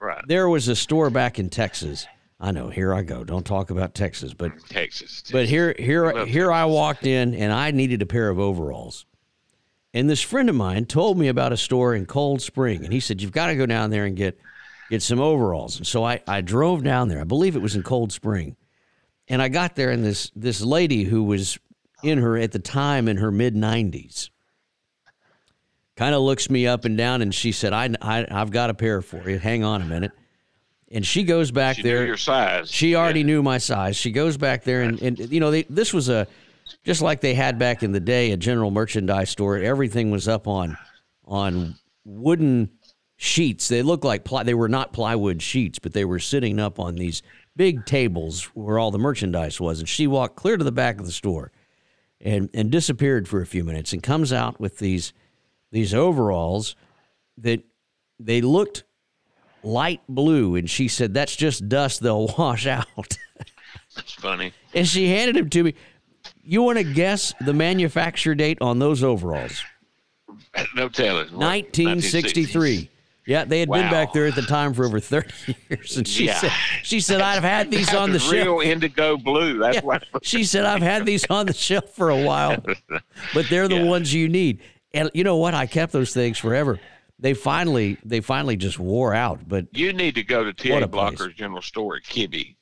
right. 0.00 0.22
There 0.26 0.48
was 0.48 0.68
a 0.68 0.76
store 0.76 1.10
back 1.10 1.38
in 1.38 1.50
Texas. 1.50 2.06
I 2.40 2.50
know. 2.50 2.68
Here 2.68 2.92
I 2.92 3.02
go. 3.02 3.24
Don't 3.24 3.46
talk 3.46 3.70
about 3.70 3.94
Texas, 3.94 4.34
but 4.34 4.52
Texas. 4.68 5.22
but 5.30 5.46
here 5.46 5.74
here 5.78 6.12
love 6.12 6.28
here 6.28 6.50
I 6.52 6.64
walked 6.64 7.06
in 7.06 7.34
and 7.34 7.52
I 7.52 7.70
needed 7.70 8.02
a 8.02 8.06
pair 8.06 8.28
of 8.28 8.38
overalls. 8.38 9.06
And 9.92 10.10
this 10.10 10.20
friend 10.20 10.48
of 10.48 10.56
mine 10.56 10.86
told 10.86 11.16
me 11.16 11.28
about 11.28 11.52
a 11.52 11.56
store 11.56 11.94
in 11.94 12.06
Cold 12.06 12.42
Spring 12.42 12.84
and 12.84 12.92
he 12.92 12.98
said 12.98 13.22
you've 13.22 13.32
got 13.32 13.46
to 13.46 13.56
go 13.56 13.66
down 13.66 13.90
there 13.90 14.04
and 14.04 14.16
get 14.16 14.38
get 14.90 15.02
some 15.02 15.20
overalls. 15.20 15.76
And 15.78 15.86
so 15.86 16.04
I 16.04 16.20
I 16.26 16.40
drove 16.40 16.82
down 16.84 17.08
there. 17.08 17.20
I 17.20 17.24
believe 17.24 17.56
it 17.56 17.62
was 17.62 17.76
in 17.76 17.82
Cold 17.82 18.12
Spring. 18.12 18.56
And 19.28 19.40
I 19.40 19.48
got 19.48 19.74
there 19.76 19.90
and 19.90 20.04
this 20.04 20.30
this 20.36 20.60
lady 20.60 21.04
who 21.04 21.22
was 21.24 21.58
in 22.02 22.18
her 22.18 22.36
at 22.36 22.52
the 22.52 22.58
time 22.58 23.08
in 23.08 23.16
her 23.16 23.30
mid 23.30 23.54
90s 23.54 24.28
kind 25.96 26.14
of 26.14 26.22
looks 26.22 26.50
me 26.50 26.66
up 26.66 26.84
and 26.84 26.98
down 26.98 27.22
and 27.22 27.34
she 27.34 27.52
said 27.52 27.72
I, 27.72 27.88
I 28.02 28.26
I've 28.30 28.50
got 28.50 28.70
a 28.70 28.74
pair 28.74 29.00
for 29.00 29.28
you. 29.30 29.38
Hang 29.38 29.64
on 29.64 29.80
a 29.82 29.84
minute. 29.86 30.12
And 30.90 31.04
she 31.06 31.22
goes 31.24 31.50
back 31.50 31.76
She 31.76 31.82
knew 31.82 31.88
there 31.90 32.06
your 32.06 32.16
size. 32.16 32.70
she 32.70 32.94
already 32.94 33.20
Yeah. 33.20 33.26
knew 33.26 33.42
my 33.42 33.58
size. 33.58 33.96
She 33.96 34.10
goes 34.12 34.36
back 34.36 34.64
there 34.64 34.82
and, 34.82 35.00
and 35.00 35.18
you 35.32 35.40
know, 35.40 35.50
they, 35.50 35.62
this 35.64 35.92
was 35.94 36.08
a 36.08 36.26
just 36.82 37.00
like 37.02 37.20
they 37.20 37.34
had 37.34 37.58
back 37.58 37.82
in 37.82 37.92
the 37.92 38.00
day, 38.00 38.32
a 38.32 38.36
general 38.36 38.70
merchandise 38.70 39.30
store. 39.30 39.58
Everything 39.58 40.10
was 40.10 40.28
up 40.28 40.46
on 40.48 40.76
on 41.24 41.76
wooden 42.04 42.70
sheets. 43.16 43.68
They 43.68 43.82
looked 43.82 44.04
like 44.04 44.24
ply, 44.24 44.42
they 44.42 44.54
were 44.54 44.68
not 44.68 44.92
plywood 44.92 45.40
sheets, 45.42 45.78
but 45.78 45.92
they 45.92 46.04
were 46.04 46.18
sitting 46.18 46.58
up 46.58 46.78
on 46.78 46.96
these 46.96 47.22
big 47.56 47.86
tables 47.86 48.44
where 48.54 48.78
all 48.78 48.90
the 48.90 48.98
merchandise 48.98 49.60
was. 49.60 49.78
And 49.80 49.88
she 49.88 50.06
walked 50.06 50.36
clear 50.36 50.56
to 50.56 50.64
the 50.64 50.72
back 50.72 50.98
of 51.00 51.06
the 51.06 51.12
store 51.12 51.52
and 52.20 52.48
and 52.54 52.70
disappeared 52.70 53.28
for 53.28 53.40
a 53.40 53.46
few 53.46 53.64
minutes 53.64 53.92
and 53.92 54.02
comes 54.02 54.32
out 54.32 54.58
with 54.60 54.78
these 54.78 55.12
these 55.72 55.92
overalls 55.92 56.76
that 57.38 57.62
they 58.20 58.40
looked 58.40 58.84
light 59.62 60.00
blue 60.08 60.54
and 60.54 60.68
she 60.70 60.86
said 60.88 61.12
that's 61.14 61.34
just 61.34 61.68
dust 61.68 62.00
they'll 62.02 62.26
wash 62.38 62.66
out 62.66 63.18
It's 63.96 64.12
funny. 64.12 64.52
and 64.74 64.86
she 64.86 65.08
handed 65.08 65.34
them 65.36 65.50
to 65.50 65.64
me 65.64 65.74
you 66.42 66.62
want 66.62 66.78
to 66.78 66.84
guess 66.84 67.34
the 67.40 67.52
manufacture 67.52 68.34
date 68.34 68.58
on 68.60 68.78
those 68.78 69.02
overalls 69.02 69.62
No 70.76 70.88
telling. 70.88 71.26
What, 71.30 71.40
1963 71.46 72.90
yeah 73.26 73.44
they 73.44 73.60
had 73.60 73.70
been 73.70 73.90
back 73.90 74.12
there 74.12 74.26
at 74.26 74.34
the 74.34 74.42
time 74.42 74.74
for 74.74 74.84
over 74.84 75.00
30 75.00 75.30
years 75.68 75.96
and 75.96 76.06
she 76.06 76.26
Yeah. 76.26 76.38
said 76.38 76.52
she 76.82 77.00
said 77.00 77.20
i've 77.20 77.42
had 77.42 77.70
these 77.70 77.92
on 77.94 78.10
the 78.10 78.14
was 78.14 78.30
real 78.32 78.44
shelf 78.60 78.64
indigo 78.64 79.16
blue. 79.16 79.58
That's 79.58 79.76
Yeah. 79.76 79.80
why. 79.82 80.00
she 80.22 80.44
said 80.44 80.64
i've 80.64 80.82
had 80.82 81.06
these 81.06 81.24
on 81.30 81.46
the 81.46 81.52
shelf 81.54 81.90
for 81.94 82.10
a 82.10 82.20
while 82.22 82.62
but 83.34 83.48
they're 83.48 83.68
the 83.68 83.76
Yeah. 83.82 83.84
ones 83.84 84.12
you 84.12 84.28
need 84.28 84.60
and 84.92 85.10
you 85.14 85.24
know 85.24 85.36
what 85.36 85.54
i 85.54 85.66
kept 85.66 85.92
those 85.92 86.12
things 86.12 86.38
forever 86.38 86.78
they 87.18 87.32
finally 87.32 87.96
they 88.04 88.20
finally 88.20 88.56
just 88.56 88.78
wore 88.78 89.14
out 89.14 89.40
but 89.48 89.66
You 89.72 89.92
need 89.92 90.16
to 90.16 90.22
go 90.22 90.40
to 90.42 90.48
What 90.48 90.58
T.A. 90.58 90.76
a 90.82 90.88
place. 90.88 90.90
Blocker's 90.90 91.34
General 91.34 91.62
Store 91.62 91.96
at 91.96 92.02
Kibbee. 92.02 92.56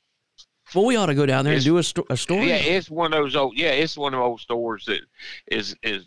Well 0.74 0.84
we 0.84 0.96
ought 0.96 1.06
to 1.06 1.14
go 1.14 1.26
down 1.26 1.44
there 1.44 1.54
and 1.54 1.64
do 1.64 1.78
a, 1.78 1.82
sto- 1.82 2.06
a 2.10 2.16
story 2.16 2.48
Yeah, 2.48 2.56
it's 2.56 2.90
one 2.90 3.12
of 3.12 3.20
those 3.20 3.36
old. 3.36 3.56
Yeah, 3.56 3.70
it's 3.70 3.96
one 3.96 4.14
of 4.14 4.18
those 4.18 4.26
old 4.26 4.40
stores 4.40 4.86
that 4.86 5.00
is 5.46 5.76
is 5.82 6.04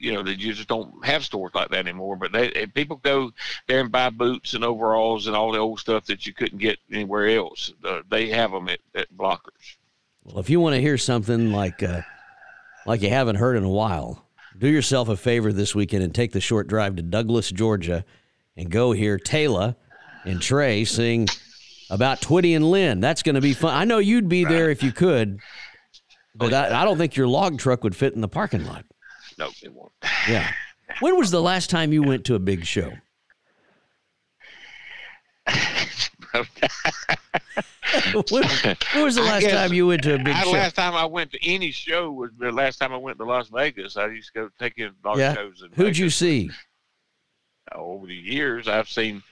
you 0.00 0.12
know 0.12 0.22
that 0.22 0.38
you 0.38 0.52
just 0.52 0.68
don't 0.68 1.04
have 1.04 1.24
stores 1.24 1.52
like 1.54 1.70
that 1.70 1.78
anymore. 1.78 2.16
But 2.16 2.32
they 2.32 2.66
people 2.74 2.96
go 2.96 3.32
there 3.66 3.80
and 3.80 3.90
buy 3.90 4.10
boots 4.10 4.54
and 4.54 4.64
overalls 4.64 5.26
and 5.26 5.36
all 5.36 5.52
the 5.52 5.58
old 5.58 5.80
stuff 5.80 6.04
that 6.06 6.26
you 6.26 6.32
couldn't 6.34 6.58
get 6.58 6.78
anywhere 6.90 7.28
else. 7.28 7.72
Uh, 7.84 8.00
they 8.08 8.28
have 8.28 8.52
them 8.52 8.68
at, 8.68 8.80
at 8.94 9.12
Blockers. 9.16 9.76
Well, 10.24 10.38
if 10.38 10.48
you 10.48 10.60
want 10.60 10.74
to 10.74 10.80
hear 10.80 10.98
something 10.98 11.52
like 11.52 11.82
uh, 11.82 12.02
like 12.86 13.02
you 13.02 13.10
haven't 13.10 13.36
heard 13.36 13.56
in 13.56 13.64
a 13.64 13.68
while, 13.68 14.26
do 14.58 14.68
yourself 14.68 15.08
a 15.08 15.16
favor 15.16 15.52
this 15.52 15.74
weekend 15.74 16.02
and 16.02 16.14
take 16.14 16.32
the 16.32 16.40
short 16.40 16.68
drive 16.68 16.96
to 16.96 17.02
Douglas, 17.02 17.50
Georgia, 17.50 18.04
and 18.56 18.70
go 18.70 18.92
hear 18.92 19.18
Taylor 19.18 19.76
and 20.24 20.40
Trey 20.40 20.84
sing 20.84 21.28
about 21.94 22.20
Twitty 22.20 22.56
and 22.56 22.68
Lynn. 22.70 23.00
That's 23.00 23.22
going 23.22 23.36
to 23.36 23.40
be 23.40 23.54
fun. 23.54 23.72
I 23.74 23.84
know 23.84 23.98
you'd 23.98 24.28
be 24.28 24.44
there 24.44 24.68
if 24.70 24.82
you 24.82 24.90
could, 24.92 25.38
but 26.34 26.52
I, 26.52 26.82
I 26.82 26.84
don't 26.84 26.98
think 26.98 27.14
your 27.16 27.28
log 27.28 27.58
truck 27.58 27.84
would 27.84 27.94
fit 27.94 28.14
in 28.14 28.20
the 28.20 28.28
parking 28.28 28.64
lot. 28.66 28.84
No, 29.38 29.48
it 29.62 29.72
won't. 29.72 29.92
Yeah. 30.28 30.50
When 31.00 31.16
was 31.16 31.30
the 31.30 31.40
last 31.40 31.70
time 31.70 31.92
you 31.92 32.02
went 32.02 32.24
to 32.26 32.34
a 32.34 32.38
big 32.38 32.64
show? 32.64 32.92
when, 38.30 38.44
when 38.94 39.04
was 39.04 39.14
the 39.14 39.22
last 39.22 39.42
guess- 39.42 39.52
time 39.52 39.72
you 39.72 39.86
went 39.86 40.02
to 40.02 40.14
a 40.14 40.18
big 40.18 40.34
I, 40.34 40.42
show? 40.42 40.50
last 40.50 40.74
time 40.74 40.94
I 40.94 41.04
went 41.04 41.30
to 41.32 41.38
any 41.48 41.70
show 41.70 42.10
was 42.10 42.30
the 42.38 42.50
last 42.52 42.78
time 42.78 42.92
I 42.92 42.96
went 42.96 43.18
to 43.18 43.24
Las 43.24 43.48
Vegas. 43.48 43.96
I 43.96 44.06
used 44.06 44.32
to 44.34 44.40
go 44.40 44.48
take 44.58 44.78
in 44.78 44.92
Yeah. 45.16 45.34
shows. 45.34 45.62
In 45.62 45.70
Who'd 45.72 45.96
you 45.96 46.10
see? 46.10 46.50
over 47.72 48.06
the 48.06 48.14
years, 48.14 48.68
I've 48.68 48.88
seen 48.88 49.22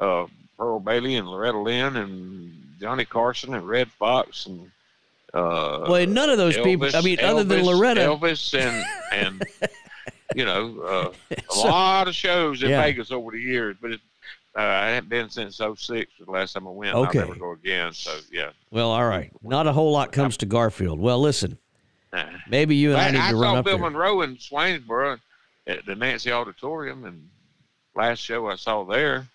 uh, 0.00 0.26
Pearl 0.56 0.80
Bailey 0.80 1.16
and 1.16 1.28
Loretta 1.28 1.58
Lynn 1.58 1.96
and 1.96 2.52
Johnny 2.80 3.04
Carson 3.04 3.54
and 3.54 3.66
Redd 3.66 3.90
Foxx 3.92 4.46
and 4.46 4.70
uh, 5.32 5.86
Well, 5.88 6.06
none 6.06 6.30
of 6.30 6.38
those 6.38 6.56
people. 6.58 6.86
I 6.86 6.90
Elvis- 6.90 7.04
mean, 7.04 7.20
other 7.20 7.44
than 7.44 7.60
Elvis- 7.62 7.64
Loretta, 7.64 8.00
Elvis 8.02 8.58
and 8.58 8.84
and 9.12 9.42
you 10.34 10.44
know 10.44 10.80
uh, 10.80 11.12
a 11.36 11.42
So- 11.52 11.68
lot 11.68 12.08
of 12.08 12.14
shows 12.14 12.62
in 12.62 12.70
Yeah. 12.70 12.82
Vegas 12.82 13.10
over 13.10 13.32
the 13.32 13.40
years, 13.40 13.76
but 13.80 13.92
it, 13.92 14.00
uh, 14.56 14.60
I 14.60 14.86
haven't 14.90 15.08
been 15.08 15.28
since 15.30 15.56
06, 15.56 16.12
the 16.24 16.30
last 16.30 16.52
time 16.52 16.68
I 16.68 16.70
went. 16.70 16.94
Okay. 16.94 17.20
I'll 17.20 17.26
never 17.26 17.38
go 17.40 17.50
again. 17.52 17.92
So 17.92 18.16
yeah, 18.30 18.50
Well, 18.70 18.90
all 18.90 19.06
right. 19.06 19.32
Not 19.42 19.66
a 19.66 19.72
whole 19.72 19.90
lot 19.90 20.12
comes 20.12 20.36
to 20.38 20.46
Garfield. 20.46 21.00
Well, 21.00 21.20
listen, 21.20 21.58
maybe 22.48 22.76
you 22.76 22.92
and 22.92 23.00
I 23.00 23.08
I, 23.08 23.10
need 23.10 23.18
I 23.18 23.30
to 23.32 23.36
run 23.36 23.54
saw 23.54 23.58
up 23.58 23.64
Bill 23.64 23.78
there. 23.78 23.90
Monroe 23.90 24.20
in 24.22 24.36
Swainsboro 24.36 25.18
at 25.66 25.84
the 25.86 25.96
Nancy 25.96 26.30
Auditorium, 26.30 27.04
and 27.04 27.28
last 27.96 28.20
show 28.20 28.48
I 28.48 28.54
saw 28.54 28.84
there. 28.84 29.26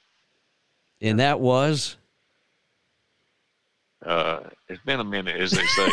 And 1.01 1.19
that 1.19 1.39
was 1.39 1.97
Uh, 4.05 4.41
it's 4.67 4.81
been 4.83 4.99
a 4.99 5.03
minute, 5.03 5.39
as 5.39 5.51
they 5.51 5.65
say. 5.65 5.89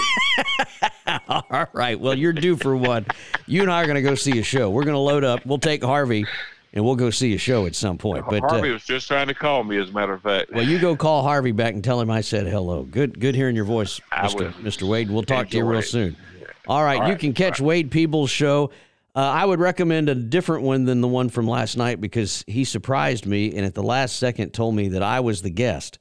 all 1.29 1.67
right. 1.73 1.99
Well, 1.99 2.15
you're 2.15 2.33
due 2.33 2.57
for 2.57 2.77
one. 2.77 3.07
You 3.47 3.63
and 3.63 3.71
I 3.71 3.83
are 3.83 3.87
going 3.87 3.97
to 3.97 4.03
go 4.03 4.15
see 4.15 4.39
a 4.39 4.43
show. 4.43 4.71
We're 4.71 4.85
going 4.85 4.95
to 4.95 4.99
load 4.99 5.25
up. 5.25 5.45
We'll 5.47 5.59
take 5.59 5.83
Harvey, 5.83 6.25
and 6.73 6.85
we'll 6.85 6.97
go 6.97 7.11
see 7.11 7.35
a 7.35 7.39
show 7.39 7.67
at 7.67 7.75
some 7.75 7.99
point. 7.99 8.25
But 8.29 8.41
Harvey 8.41 8.71
uh, 8.71 8.75
was 8.75 8.85
just 8.85 9.09
trying 9.09 9.29
to 9.29 9.35
call 9.35 9.65
me, 9.65 9.79
as 9.79 9.89
a 9.91 9.93
matter 9.93 10.13
of 10.13 10.23
fact. 10.23 10.53
well, 10.53 10.65
you 10.65 10.79
go 10.79 10.95
call 10.97 11.23
Harvey 11.23 11.53
back 11.53 11.75
and 11.75 11.83
tell 11.83 12.01
him 12.01 12.11
I 12.11 12.21
said 12.21 12.47
hello. 12.47 12.83
Good, 12.85 13.19
good 13.19 13.35
hearing 13.35 13.57
your 13.57 13.65
voice, 13.65 14.01
Mr. 14.13 14.53
Mr. 14.55 14.89
Wade. 14.89 15.11
We'll 15.11 15.23
talk 15.23 15.49
to 15.51 15.57
you 15.57 15.65
real 15.65 15.83
soon. 15.83 16.17
All 16.69 16.85
right, 16.85 17.01
All 17.01 17.09
you 17.09 17.17
can 17.17 17.33
catch 17.33 17.61
Wade 17.61 17.91
Peebles' 17.91 18.31
show. 18.31 18.71
Uh, 19.17 19.21
I 19.21 19.47
would 19.47 19.61
recommend 19.61 20.11
a 20.11 20.15
different 20.15 20.63
one 20.63 20.85
than 20.85 21.01
the 21.01 21.09
one 21.09 21.31
from 21.31 21.49
last 21.49 21.79
night 21.79 22.03
because 22.03 22.45
he 22.47 22.65
surprised 22.65 23.25
me 23.25 23.57
and 23.57 23.65
at 23.65 23.73
the 23.73 23.83
last 23.83 24.17
second 24.17 24.51
told 24.51 24.75
me 24.75 24.89
that 24.89 25.03
I 25.03 25.21
was 25.21 25.41
the 25.41 25.49
guest. 25.49 25.99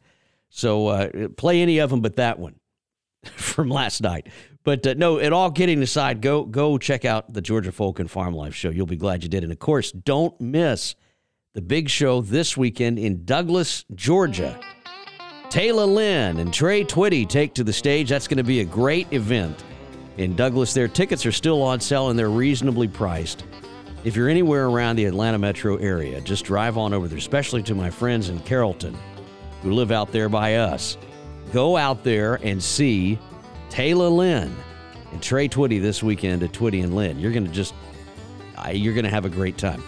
So 0.50 0.88
uh, 0.88 1.30
play 1.38 1.62
any 1.62 1.80
of 1.80 1.90
them 1.90 2.02
but 2.02 2.18
that 2.18 2.40
one 2.40 2.56
from 3.24 3.70
last 3.70 4.02
night. 4.02 4.28
But 4.66 4.86
uh, 4.86 4.96
no, 4.98 5.18
it 5.18 5.32
all 5.32 5.50
kidding 5.50 5.82
aside, 5.82 6.22
go 6.22 6.44
go 6.44 6.78
check 6.78 7.06
out 7.06 7.32
the 7.32 7.42
Georgia 7.42 7.72
Folk 7.72 8.00
and 8.00 8.12
Farm 8.12 8.36
Life 8.36 8.54
show. 8.54 8.70
You'll 8.70 8.86
be 8.86 8.98
glad 8.98 9.24
you 9.24 9.30
did. 9.30 9.44
And 9.44 9.52
of 9.54 9.60
course, 9.60 9.94
don't 9.94 10.40
miss 10.42 10.96
the 11.54 11.62
big 11.62 11.88
show 11.88 12.20
this 12.20 12.58
weekend 12.58 13.00
in 13.00 13.24
Douglas, 13.24 13.86
Georgia. 13.96 14.60
Taylor 15.50 15.86
Lynn 15.86 16.40
and 16.40 16.54
Trey 16.54 16.84
Twitty 16.84 17.30
take 17.30 17.54
to 17.54 17.64
the 17.64 17.72
stage. 17.72 18.10
That's 18.10 18.28
going 18.28 18.40
to 18.40 18.44
be 18.44 18.60
a 18.60 18.66
great 18.66 19.08
event 19.14 19.64
in 20.18 20.36
Douglas. 20.36 20.74
Their 20.74 20.88
tickets 20.88 21.26
are 21.26 21.32
still 21.32 21.62
on 21.62 21.80
sale 21.80 22.10
and 22.10 22.18
they're 22.18 22.30
reasonably 22.30 22.88
priced. 22.88 23.44
If 24.04 24.16
you're 24.16 24.30
anywhere 24.30 24.68
around 24.68 24.98
the 24.98 25.06
Atlanta 25.06 25.38
metro 25.40 25.78
area, 25.78 26.22
just 26.22 26.46
drive 26.46 26.78
on 26.78 26.94
over 26.94 27.08
there, 27.08 27.18
especially 27.18 27.64
to 27.64 27.76
my 27.76 27.90
friends 27.90 28.30
in 28.30 28.40
Carrollton 28.40 28.96
who 29.62 29.72
live 29.72 29.92
out 29.92 30.12
there 30.12 30.30
by 30.30 30.56
us. 30.56 30.98
Go 31.52 31.76
out 31.76 32.04
there 32.04 32.36
and 32.44 32.62
see 32.62 33.18
Taylor 33.70 34.10
Lynn 34.10 34.56
and 35.12 35.22
Trey 35.24 35.48
Twitty 35.48 35.82
this 35.82 36.04
weekend 36.04 36.44
at 36.44 36.52
Twitty 36.52 36.84
and 36.84 36.96
Lynn. 36.96 37.20
You're 37.20 37.32
going 37.32 37.46
to 37.46 37.52
just, 37.52 37.74
you're 38.72 38.94
going 38.94 39.06
to 39.06 39.10
have 39.10 39.26
a 39.26 39.30
great 39.30 39.58
time. 39.58 39.84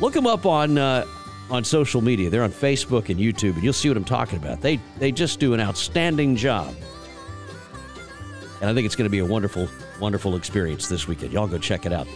Look 0.00 0.12
them 0.12 0.26
up 0.26 0.44
on 0.44 0.76
uh, 0.76 1.06
on 1.50 1.64
social 1.64 2.00
media. 2.00 2.28
They're 2.30 2.42
on 2.42 2.50
Facebook 2.50 3.08
and 3.08 3.18
YouTube, 3.20 3.54
and 3.54 3.62
you'll 3.62 3.72
see 3.72 3.88
what 3.88 3.96
I'm 3.96 4.04
talking 4.04 4.38
about. 4.38 4.60
They 4.60 4.80
they 4.98 5.12
just 5.12 5.40
do 5.40 5.54
an 5.54 5.60
outstanding 5.60 6.36
job, 6.36 6.74
and 8.60 8.70
I 8.70 8.74
think 8.74 8.86
it's 8.86 8.96
going 8.96 9.06
to 9.06 9.10
be 9.10 9.18
a 9.18 9.24
wonderful 9.24 9.68
wonderful 10.00 10.36
experience 10.36 10.88
this 10.88 11.08
weekend. 11.08 11.32
Y'all 11.32 11.46
go 11.46 11.58
check 11.58 11.86
it 11.86 11.92
out. 11.92 12.06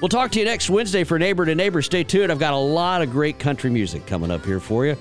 We'll 0.00 0.08
talk 0.08 0.32
to 0.32 0.38
you 0.40 0.44
next 0.44 0.68
Wednesday 0.68 1.04
for 1.04 1.18
Neighbor 1.18 1.46
to 1.46 1.54
Neighbor. 1.54 1.80
Stay 1.80 2.02
tuned. 2.02 2.32
I've 2.32 2.40
got 2.40 2.54
a 2.54 2.56
lot 2.56 3.02
of 3.02 3.10
great 3.12 3.38
country 3.38 3.70
music 3.70 4.04
coming 4.06 4.30
up 4.30 4.44
here 4.44 4.58
for 4.58 4.84
you, 4.84 4.96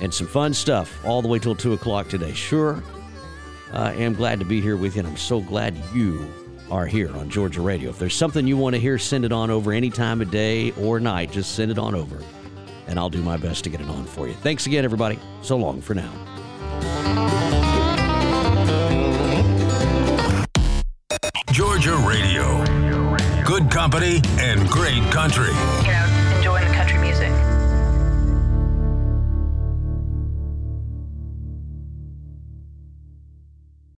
and 0.00 0.12
some 0.12 0.26
fun 0.26 0.54
stuff 0.54 1.04
all 1.04 1.20
the 1.20 1.28
way 1.28 1.38
till 1.38 1.54
two 1.54 1.74
o'clock 1.74 2.08
today. 2.08 2.32
Sure, 2.32 2.82
I 3.72 3.92
am 3.94 4.14
glad 4.14 4.38
to 4.40 4.46
be 4.46 4.60
here 4.60 4.76
with 4.76 4.96
you, 4.96 5.00
and 5.00 5.08
I'm 5.08 5.16
so 5.16 5.40
glad 5.40 5.76
you 5.94 6.32
are 6.70 6.86
here 6.86 7.14
on 7.16 7.28
Georgia 7.28 7.60
Radio. 7.60 7.90
If 7.90 7.98
there's 7.98 8.14
something 8.14 8.46
you 8.46 8.56
want 8.56 8.74
to 8.74 8.80
hear, 8.80 8.96
send 8.96 9.24
it 9.24 9.32
on 9.32 9.50
over 9.50 9.72
any 9.72 9.90
time 9.90 10.20
of 10.22 10.30
day 10.30 10.70
or 10.72 11.00
night. 11.00 11.32
Just 11.32 11.54
send 11.54 11.70
it 11.70 11.78
on 11.78 11.94
over, 11.94 12.18
and 12.86 12.98
I'll 12.98 13.10
do 13.10 13.22
my 13.22 13.36
best 13.36 13.64
to 13.64 13.70
get 13.70 13.80
it 13.80 13.88
on 13.88 14.06
for 14.06 14.26
you. 14.26 14.34
Thanks 14.34 14.66
again, 14.66 14.84
everybody. 14.84 15.18
So 15.42 15.56
long 15.56 15.82
for 15.82 15.94
now. 15.94 16.10
Country. 25.10 25.79